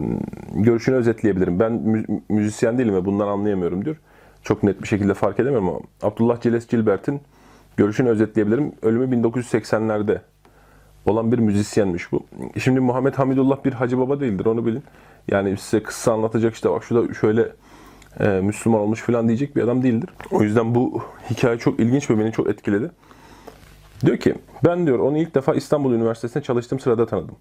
görüşünü 0.55 0.97
özetleyebilirim. 0.97 1.61
Ben 1.61 1.73
mü- 1.73 2.05
müzisyen 2.29 2.79
değilim 2.79 2.95
ve 2.95 3.05
bundan 3.05 3.29
anlayamıyorum 3.29 3.85
diyor. 3.85 3.97
Çok 4.43 4.63
net 4.63 4.83
bir 4.83 4.89
şekilde 4.89 5.15
fark 5.15 5.41
edemiyorum 5.41 5.69
ama 5.69 5.79
Abdullah 6.03 6.41
Gilles 6.41 6.67
Gilbert'in 6.67 7.21
görüşünü 7.77 8.09
özetleyebilirim. 8.09 8.73
Ölümü 8.83 9.17
1980'lerde 9.17 10.21
olan 11.07 11.33
bir 11.33 11.39
müzisyenmiş 11.39 12.13
bu. 12.13 12.27
Şimdi 12.59 12.81
Muhammed 12.81 13.15
Hamidullah 13.15 13.65
bir 13.65 13.73
hacı 13.73 13.99
baba 13.99 14.21
değildir 14.21 14.47
onu 14.47 14.67
bilin. 14.67 14.83
Yani 15.31 15.57
size 15.57 15.83
kıssa 15.83 16.13
anlatacak 16.13 16.55
işte 16.55 16.71
bak 16.71 16.85
şurada 16.85 17.15
şöyle 17.15 17.49
e, 18.21 18.29
Müslüman 18.29 18.81
olmuş 18.81 19.01
falan 19.01 19.29
diyecek 19.29 19.57
bir 19.57 19.63
adam 19.63 19.83
değildir. 19.83 20.11
O 20.31 20.43
yüzden 20.43 20.75
bu 20.75 21.03
hikaye 21.31 21.59
çok 21.59 21.81
ilginç 21.81 22.11
ve 22.11 22.19
beni 22.19 22.33
çok 22.33 22.49
etkiledi. 22.49 22.91
Diyor 24.07 24.17
ki 24.17 24.35
ben 24.65 24.87
diyor 24.87 24.99
onu 24.99 25.19
ilk 25.19 25.35
defa 25.35 25.55
İstanbul 25.55 25.93
Üniversitesi'nde 25.93 26.45
çalıştığım 26.45 26.81
sırada 26.81 27.07
tanıdım. 27.07 27.37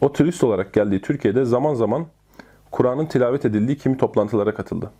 O 0.00 0.12
turist 0.12 0.44
olarak 0.44 0.72
geldiği 0.72 1.00
Türkiye'de 1.00 1.44
zaman 1.44 1.74
zaman 1.74 2.06
Kur'an'ın 2.70 3.06
tilavet 3.06 3.44
edildiği 3.44 3.78
kimi 3.78 3.96
toplantılara 3.96 4.54
katıldı. 4.54 4.90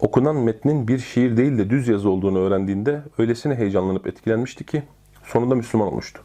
Okunan 0.00 0.36
metnin 0.36 0.88
bir 0.88 0.98
şiir 0.98 1.36
değil 1.36 1.58
de 1.58 1.70
düz 1.70 1.88
yazı 1.88 2.10
olduğunu 2.10 2.38
öğrendiğinde 2.38 3.02
öylesine 3.18 3.54
heyecanlanıp 3.54 4.06
etkilenmişti 4.06 4.64
ki 4.64 4.82
sonunda 5.24 5.54
Müslüman 5.54 5.88
olmuştu. 5.88 6.22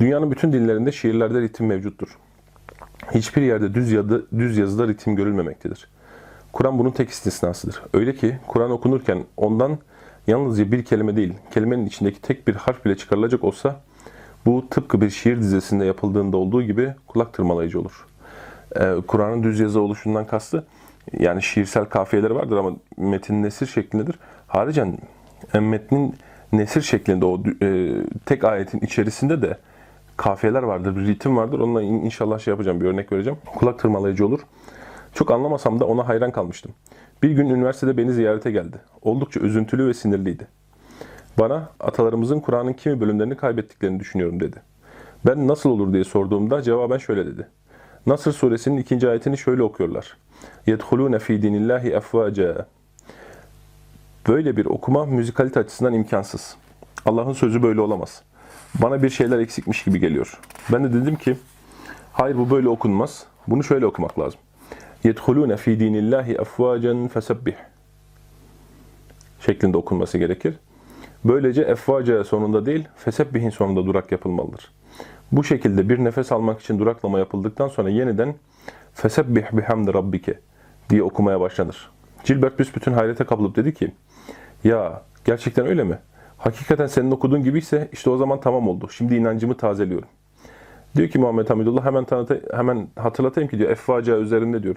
Dünyanın 0.00 0.30
bütün 0.30 0.52
dillerinde 0.52 0.92
şiirlerde 0.92 1.40
ritim 1.40 1.66
mevcuttur. 1.66 2.18
Hiçbir 3.14 3.42
yerde 3.42 3.74
düz, 3.74 3.92
yadı, 3.92 4.26
düz 4.38 4.58
yazıda 4.58 4.88
ritim 4.88 5.16
görülmemektedir. 5.16 5.88
Kur'an 6.52 6.78
bunun 6.78 6.90
tek 6.90 7.10
istisnasıdır. 7.10 7.82
Öyle 7.94 8.14
ki 8.14 8.38
Kur'an 8.46 8.70
okunurken 8.70 9.24
ondan 9.36 9.78
yalnızca 10.26 10.72
bir 10.72 10.84
kelime 10.84 11.16
değil, 11.16 11.34
kelimenin 11.50 11.86
içindeki 11.86 12.22
tek 12.22 12.48
bir 12.48 12.54
harf 12.54 12.84
bile 12.84 12.96
çıkarılacak 12.96 13.44
olsa 13.44 13.80
bu 14.46 14.68
tıpkı 14.70 15.00
bir 15.00 15.10
şiir 15.10 15.38
dizesinde 15.38 15.84
yapıldığında 15.84 16.36
olduğu 16.36 16.62
gibi 16.62 16.94
kulak 17.06 17.32
tırmalayıcı 17.32 17.80
olur. 17.80 18.06
Ee, 18.76 18.94
Kur'an'ın 19.06 19.42
düz 19.42 19.60
yazı 19.60 19.80
oluşundan 19.80 20.26
kastı 20.26 20.64
yani 21.18 21.42
şiirsel 21.42 21.84
kafiyeleri 21.84 22.34
vardır 22.34 22.56
ama 22.56 22.72
metin 22.96 23.42
nesir 23.42 23.66
şeklindedir. 23.66 24.18
Haricen 24.46 24.98
e, 25.54 25.60
metnin 25.60 26.16
nesir 26.52 26.82
şeklinde 26.82 27.24
o 27.24 27.42
e, 27.62 27.92
tek 28.26 28.44
ayetin 28.44 28.78
içerisinde 28.80 29.42
de 29.42 29.58
kafiyeler 30.16 30.62
vardır, 30.62 30.96
bir 30.96 31.06
ritim 31.06 31.36
vardır. 31.36 31.58
Onunla 31.58 31.82
in- 31.82 32.04
inşallah 32.04 32.38
şey 32.38 32.52
yapacağım, 32.52 32.80
bir 32.80 32.86
örnek 32.86 33.12
vereceğim. 33.12 33.38
Kulak 33.54 33.78
tırmalayıcı 33.78 34.26
olur. 34.26 34.40
Çok 35.14 35.30
anlamasam 35.30 35.80
da 35.80 35.86
ona 35.86 36.08
hayran 36.08 36.30
kalmıştım. 36.30 36.72
Bir 37.23 37.31
gün 37.31 37.49
üniversitede 37.49 37.97
beni 37.97 38.13
ziyarete 38.13 38.51
geldi. 38.51 38.77
Oldukça 39.01 39.39
üzüntülü 39.39 39.87
ve 39.87 39.93
sinirliydi. 39.93 40.47
Bana 41.39 41.69
atalarımızın 41.79 42.39
Kur'an'ın 42.39 42.73
kimi 42.73 43.01
bölümlerini 43.01 43.37
kaybettiklerini 43.37 43.99
düşünüyorum 43.99 44.39
dedi. 44.39 44.61
Ben 45.25 45.47
nasıl 45.47 45.69
olur 45.69 45.93
diye 45.93 46.03
sorduğumda 46.03 46.61
cevaben 46.61 46.97
şöyle 46.97 47.25
dedi. 47.25 47.47
Nasr 48.05 48.31
suresinin 48.31 48.77
ikinci 48.77 49.09
ayetini 49.09 49.37
şöyle 49.37 49.63
okuyorlar. 49.63 50.17
يَدْخُلُونَ 50.67 51.19
ف۪ي 51.19 51.41
دِينِ 51.41 51.67
اللّٰهِ 51.67 51.99
اَفْوَاجًا 51.99 52.65
Böyle 54.27 54.57
bir 54.57 54.65
okuma 54.65 55.05
müzikalite 55.05 55.59
açısından 55.59 55.93
imkansız. 55.93 56.55
Allah'ın 57.05 57.33
sözü 57.33 57.63
böyle 57.63 57.81
olamaz. 57.81 58.23
Bana 58.75 59.03
bir 59.03 59.09
şeyler 59.09 59.39
eksikmiş 59.39 59.83
gibi 59.83 59.99
geliyor. 59.99 60.39
Ben 60.73 60.83
de 60.83 60.93
dedim 60.93 61.15
ki, 61.15 61.37
hayır 62.13 62.37
bu 62.37 62.49
böyle 62.49 62.69
okunmaz. 62.69 63.25
Bunu 63.47 63.63
şöyle 63.63 63.85
okumak 63.85 64.19
lazım. 64.19 64.39
يَدْخُلُونَ 65.03 65.55
ف۪ي 65.55 65.77
دِينِ 65.81 65.95
اللّٰهِ 66.03 66.35
اَفْوَاجًا 66.35 67.09
فَسَبِّحْ 67.09 67.55
şeklinde 69.39 69.77
okunması 69.77 70.17
gerekir. 70.17 70.55
Böylece 71.25 71.61
efvaca 71.61 72.23
sonunda 72.23 72.65
değil, 72.65 72.87
fesebbihin 72.95 73.49
sonunda 73.49 73.85
durak 73.85 74.11
yapılmalıdır. 74.11 74.71
Bu 75.31 75.43
şekilde 75.43 75.89
bir 75.89 76.03
nefes 76.03 76.31
almak 76.31 76.59
için 76.61 76.79
duraklama 76.79 77.19
yapıldıktan 77.19 77.67
sonra 77.67 77.89
yeniden 77.89 78.35
fesebbih 78.93 79.43
bihamdi 79.51 79.93
rabbike 79.93 80.39
diye 80.89 81.03
okumaya 81.03 81.41
başlanır. 81.41 81.91
Gilbert 82.25 82.59
büsbütün 82.59 82.93
hayrete 82.93 83.23
kapılıp 83.23 83.55
dedi 83.55 83.73
ki, 83.73 83.91
ya 84.63 85.01
gerçekten 85.25 85.67
öyle 85.67 85.83
mi? 85.83 85.99
Hakikaten 86.37 86.87
senin 86.87 87.11
okuduğun 87.11 87.43
gibiyse 87.43 87.89
işte 87.91 88.09
o 88.09 88.17
zaman 88.17 88.39
tamam 88.39 88.67
oldu. 88.67 88.89
Şimdi 88.89 89.15
inancımı 89.15 89.57
tazeliyorum. 89.57 90.07
Diyor 90.96 91.08
ki 91.08 91.18
Muhammed 91.18 91.50
Hamidullah 91.50 91.84
hemen 91.84 92.04
tanıta, 92.04 92.36
hemen 92.56 92.88
hatırlatayım 92.96 93.50
ki 93.50 93.58
diyor 93.58 93.70
effaca 93.70 94.18
üzerinde 94.18 94.62
diyor. 94.62 94.76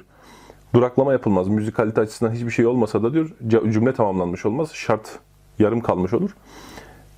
Duraklama 0.73 1.13
yapılmaz. 1.13 1.47
Müzikalite 1.47 2.01
açısından 2.01 2.32
hiçbir 2.32 2.51
şey 2.51 2.65
olmasa 2.65 3.04
da 3.04 3.13
diyor 3.13 3.30
cümle 3.47 3.93
tamamlanmış 3.93 4.45
olmaz. 4.45 4.69
Şart 4.73 5.19
yarım 5.60 5.82
kalmış 5.82 6.13
olur. 6.13 6.36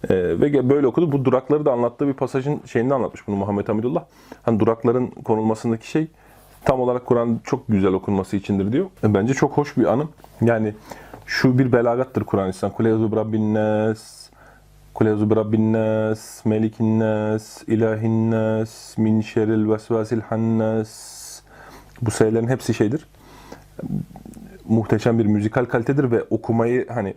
Ee, 0.10 0.16
ve 0.16 0.70
böyle 0.70 0.88
okudu. 0.88 1.12
Bu 1.12 1.26
durakları 1.26 1.66
da 1.66 1.72
anlattığı 1.72 2.08
bir 2.08 2.14
pasajın 2.14 2.62
şeyini 2.66 2.94
anlatmış 2.94 3.28
bunu 3.28 3.36
Muhammed 3.36 3.68
Hamidullah. 3.68 4.04
Hani 4.44 4.60
durakların 4.60 5.08
konulmasındaki 5.08 5.90
şey 5.90 6.08
tam 6.66 6.82
olarak 6.82 7.06
Kur'an 7.06 7.40
çok 7.44 7.68
güzel 7.68 7.94
okunması 7.94 8.36
içindir 8.38 8.72
diyor. 8.72 8.86
Bence 9.04 9.34
çok 9.34 9.58
hoş 9.58 9.78
bir 9.78 9.86
anım. 9.86 10.10
Yani 10.42 10.74
şu 11.26 11.60
bir 11.60 11.72
belagattır 11.72 12.24
Kur'an 12.24 12.50
İslam. 12.50 12.72
Kule 12.72 12.90
yazı 12.90 13.16
Rabbin 13.16 13.54
nas, 13.54 14.17
Kule 14.98 15.10
yazı 15.10 15.36
Rabbin 15.36 15.74
nas, 15.74 16.46
Melikin 16.46 17.00
nas, 17.00 17.64
İlahin 17.68 18.32
nas, 18.32 18.98
min 18.98 19.22
şerril 19.22 19.70
vesvasil 19.70 20.22
hannas. 20.22 21.42
Bu 22.02 22.12
sayıların 22.12 22.48
hepsi 22.48 22.74
şeydir 22.74 23.08
muhteşem 24.68 25.20
bir 25.20 25.26
müzikal 25.26 25.66
kalitedir 25.66 26.12
ve 26.12 26.24
okumayı 26.30 26.88
hani 26.90 27.14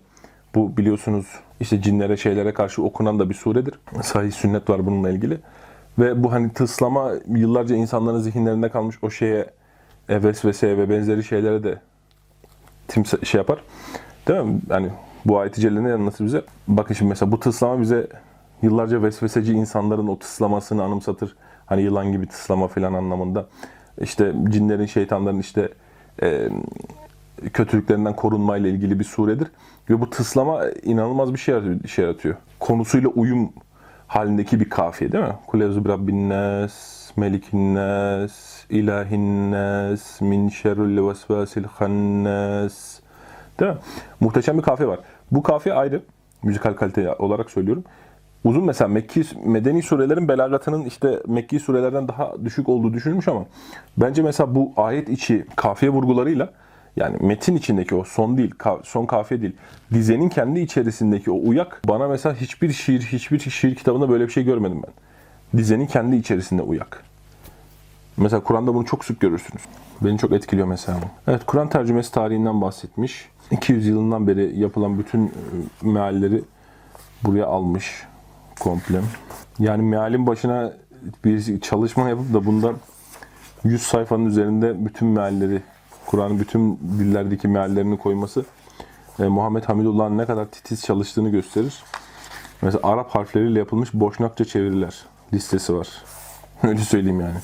bu 0.55 0.77
biliyorsunuz 0.77 1.27
işte 1.61 1.83
cinlere 1.83 2.17
şeylere 2.17 2.55
karşı 2.55 2.83
okunan 2.83 3.19
da 3.19 3.31
bir 3.31 3.35
suredir. 3.35 3.75
Sahih 4.03 4.33
sünnet 4.33 4.71
var 4.71 4.87
bununla 4.87 5.11
ilgili. 5.11 5.39
Ve 5.99 6.23
bu 6.23 6.33
hani 6.33 6.53
tıslama 6.53 7.13
yıllarca 7.29 7.77
insanların 7.77 8.21
zihinlerinde 8.21 8.69
kalmış 8.69 8.97
o 9.03 9.11
şeye 9.11 9.51
e, 10.09 10.23
vesveseye 10.23 10.79
ve 10.79 10.91
benzeri 10.91 11.25
şeylere 11.25 11.65
de 11.65 11.81
timsa 12.89 13.25
şey 13.25 13.39
yapar. 13.39 13.59
Değil 14.29 14.41
mi? 14.41 14.61
Yani 14.71 14.89
bu 15.25 15.39
ayet-i 15.39 15.61
celile 15.61 15.85
ne 15.85 15.93
anlatır 15.93 16.25
bize? 16.25 16.43
Bakın 16.69 16.95
şimdi 16.95 17.09
mesela 17.09 17.33
bu 17.33 17.41
tıslama 17.41 17.81
bize 17.81 18.07
yıllarca 18.63 19.03
vesveseci 19.03 19.53
insanların 19.53 20.07
o 20.07 20.19
tıslamasını 20.19 20.83
anımsatır. 20.83 21.37
Hani 21.67 21.83
yılan 21.83 22.13
gibi 22.13 22.27
tıslama 22.27 22.69
falan 22.69 22.93
anlamında. 22.93 23.47
İşte 24.01 24.33
cinlerin, 24.49 24.87
şeytanların 24.87 25.39
işte 25.39 25.69
e, 26.23 26.49
kötülüklerinden 27.53 28.17
korunmayla 28.17 28.71
ilgili 28.71 28.99
bir 28.99 29.05
suredir. 29.05 29.49
Ve 29.91 30.01
bu 30.01 30.11
tıslama 30.11 30.65
inanılmaz 30.83 31.33
bir 31.33 31.39
şey 31.39 31.55
yaratıyor. 31.55 31.85
Şey 31.85 32.05
yaratıyor. 32.05 32.35
Konusuyla 32.61 33.09
uyum 33.09 33.53
halindeki 34.07 34.61
bir 34.61 34.71
kafiye 34.71 35.13
değil 35.13 35.25
mi? 35.25 35.35
Kulezu 35.47 35.89
Rabbin 35.89 36.31
nas, 36.31 37.01
Melikin 37.17 37.75
min 40.21 40.49
şerril 40.49 41.09
vesvasil 41.09 41.65
hannas. 41.65 43.00
Değil 43.61 43.73
mi? 43.73 43.79
Muhteşem 44.21 44.59
bir 44.59 44.63
kafiye 44.63 44.89
var. 44.89 44.99
Bu 45.31 45.43
kafiye 45.43 45.75
ayrı. 45.75 46.03
Müzikal 46.43 46.73
kalite 46.73 47.15
olarak 47.15 47.51
söylüyorum. 47.51 47.85
Uzun 48.45 48.65
mesela 48.65 48.89
Mekki, 48.89 49.23
Medeni 49.45 49.83
surelerin 49.83 50.29
belagatının 50.29 50.85
işte 50.85 51.23
Mekki 51.27 51.61
surelerden 51.61 52.09
daha 52.09 52.45
düşük 52.45 52.69
olduğu 52.69 52.95
düşünülmüş 52.95 53.29
ama 53.29 53.45
bence 53.97 54.23
mesela 54.23 54.55
bu 54.55 54.73
ayet 54.77 55.09
içi 55.09 55.47
kafiye 55.57 55.93
vurgularıyla 55.93 56.53
yani 56.97 57.17
metin 57.21 57.57
içindeki 57.57 57.95
o 57.95 58.05
son 58.05 58.37
değil, 58.37 58.55
son 58.83 59.07
kafiye 59.07 59.43
değil. 59.43 59.57
Dizenin 59.93 60.29
kendi 60.29 60.61
içerisindeki 60.61 61.31
o 61.31 61.49
uyak 61.49 61.83
bana 61.89 62.09
mesela 62.09 62.35
hiçbir 62.35 62.73
şiir, 62.73 63.01
hiçbir 63.01 63.39
şiir 63.39 63.75
kitabında 63.75 64.09
böyle 64.09 64.27
bir 64.27 64.33
şey 64.33 64.45
görmedim 64.45 64.83
ben. 64.87 64.93
Dizenin 65.59 65.87
kendi 65.87 66.17
içerisinde 66.17 66.63
uyak. 66.63 67.05
Mesela 68.17 68.43
Kur'an'da 68.43 68.75
bunu 68.75 68.85
çok 68.85 69.05
sık 69.05 69.21
görürsünüz. 69.21 69.63
Beni 70.01 70.19
çok 70.19 70.33
etkiliyor 70.33 70.67
mesela 70.67 70.99
bu. 71.03 71.31
Evet, 71.31 71.43
Kur'an 71.47 71.69
tercümesi 71.69 72.13
tarihinden 72.13 72.61
bahsetmiş. 72.61 73.29
200 73.51 73.87
yılından 73.87 74.27
beri 74.27 74.61
yapılan 74.61 74.99
bütün 74.99 75.27
e, 75.27 75.31
mealleri 75.83 76.43
buraya 77.25 77.47
almış 77.47 78.07
komple. 78.61 79.01
Yani 79.59 79.83
mealin 79.83 80.27
başına 80.27 80.73
bir 81.25 81.61
çalışma 81.61 82.09
yapıp 82.09 82.35
da 82.35 82.47
bunda 82.47 82.73
100 83.65 83.83
sayfanın 83.83 84.27
üzerinde 84.27 84.87
bütün 84.87 85.09
mealleri, 85.09 85.63
Kur'an'ın 86.07 86.41
bütün 86.41 86.79
dillerdeki 86.99 87.49
meallerini 87.49 87.99
koyması 87.99 88.45
e, 89.19 89.23
Muhammed 89.29 89.65
Hamidullah'ın 89.65 90.19
ne 90.19 90.27
kadar 90.27 90.47
titiz 90.47 90.83
çalıştığını 90.83 91.29
gösterir. 91.29 91.83
Mesela 92.63 92.89
Arap 92.89 93.11
harfleriyle 93.11 93.59
yapılmış 93.59 93.95
Boşnakça 93.95 94.45
çeviriler 94.45 95.05
listesi 95.35 95.77
var. 95.77 95.89
Öyle 96.63 96.81
söyleyeyim 96.81 97.21
yani. 97.21 97.39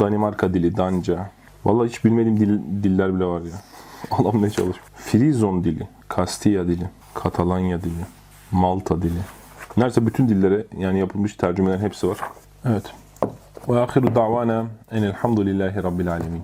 Danimarka 0.00 0.54
dili, 0.54 0.76
Danca. 0.76 1.30
Vallahi 1.64 1.88
hiç 1.88 2.04
bilmediğim 2.04 2.40
dil, 2.40 2.82
diller 2.82 3.14
bile 3.14 3.24
var 3.24 3.40
ya. 3.40 3.52
Allah'ım 4.10 4.42
ne 4.42 4.50
çalışmış. 4.50 4.87
Frizon 5.08 5.64
dili, 5.64 5.88
Kastilya 6.08 6.68
dili, 6.68 6.88
Katalanya 7.14 7.82
dili, 7.82 8.04
Malta 8.50 9.02
dili. 9.02 9.18
Neredeyse 9.76 10.06
bütün 10.06 10.28
dillere 10.28 10.66
yani 10.78 10.98
yapılmış 10.98 11.34
tercümeler 11.34 11.78
hepsi 11.78 12.08
var. 12.08 12.18
Evet. 12.64 12.82
Ve 13.68 13.80
ahiru 13.80 14.14
davana 14.14 14.66
enelhamdülillahi 14.90 15.82
rabbil 15.82 16.12
alemin. 16.12 16.42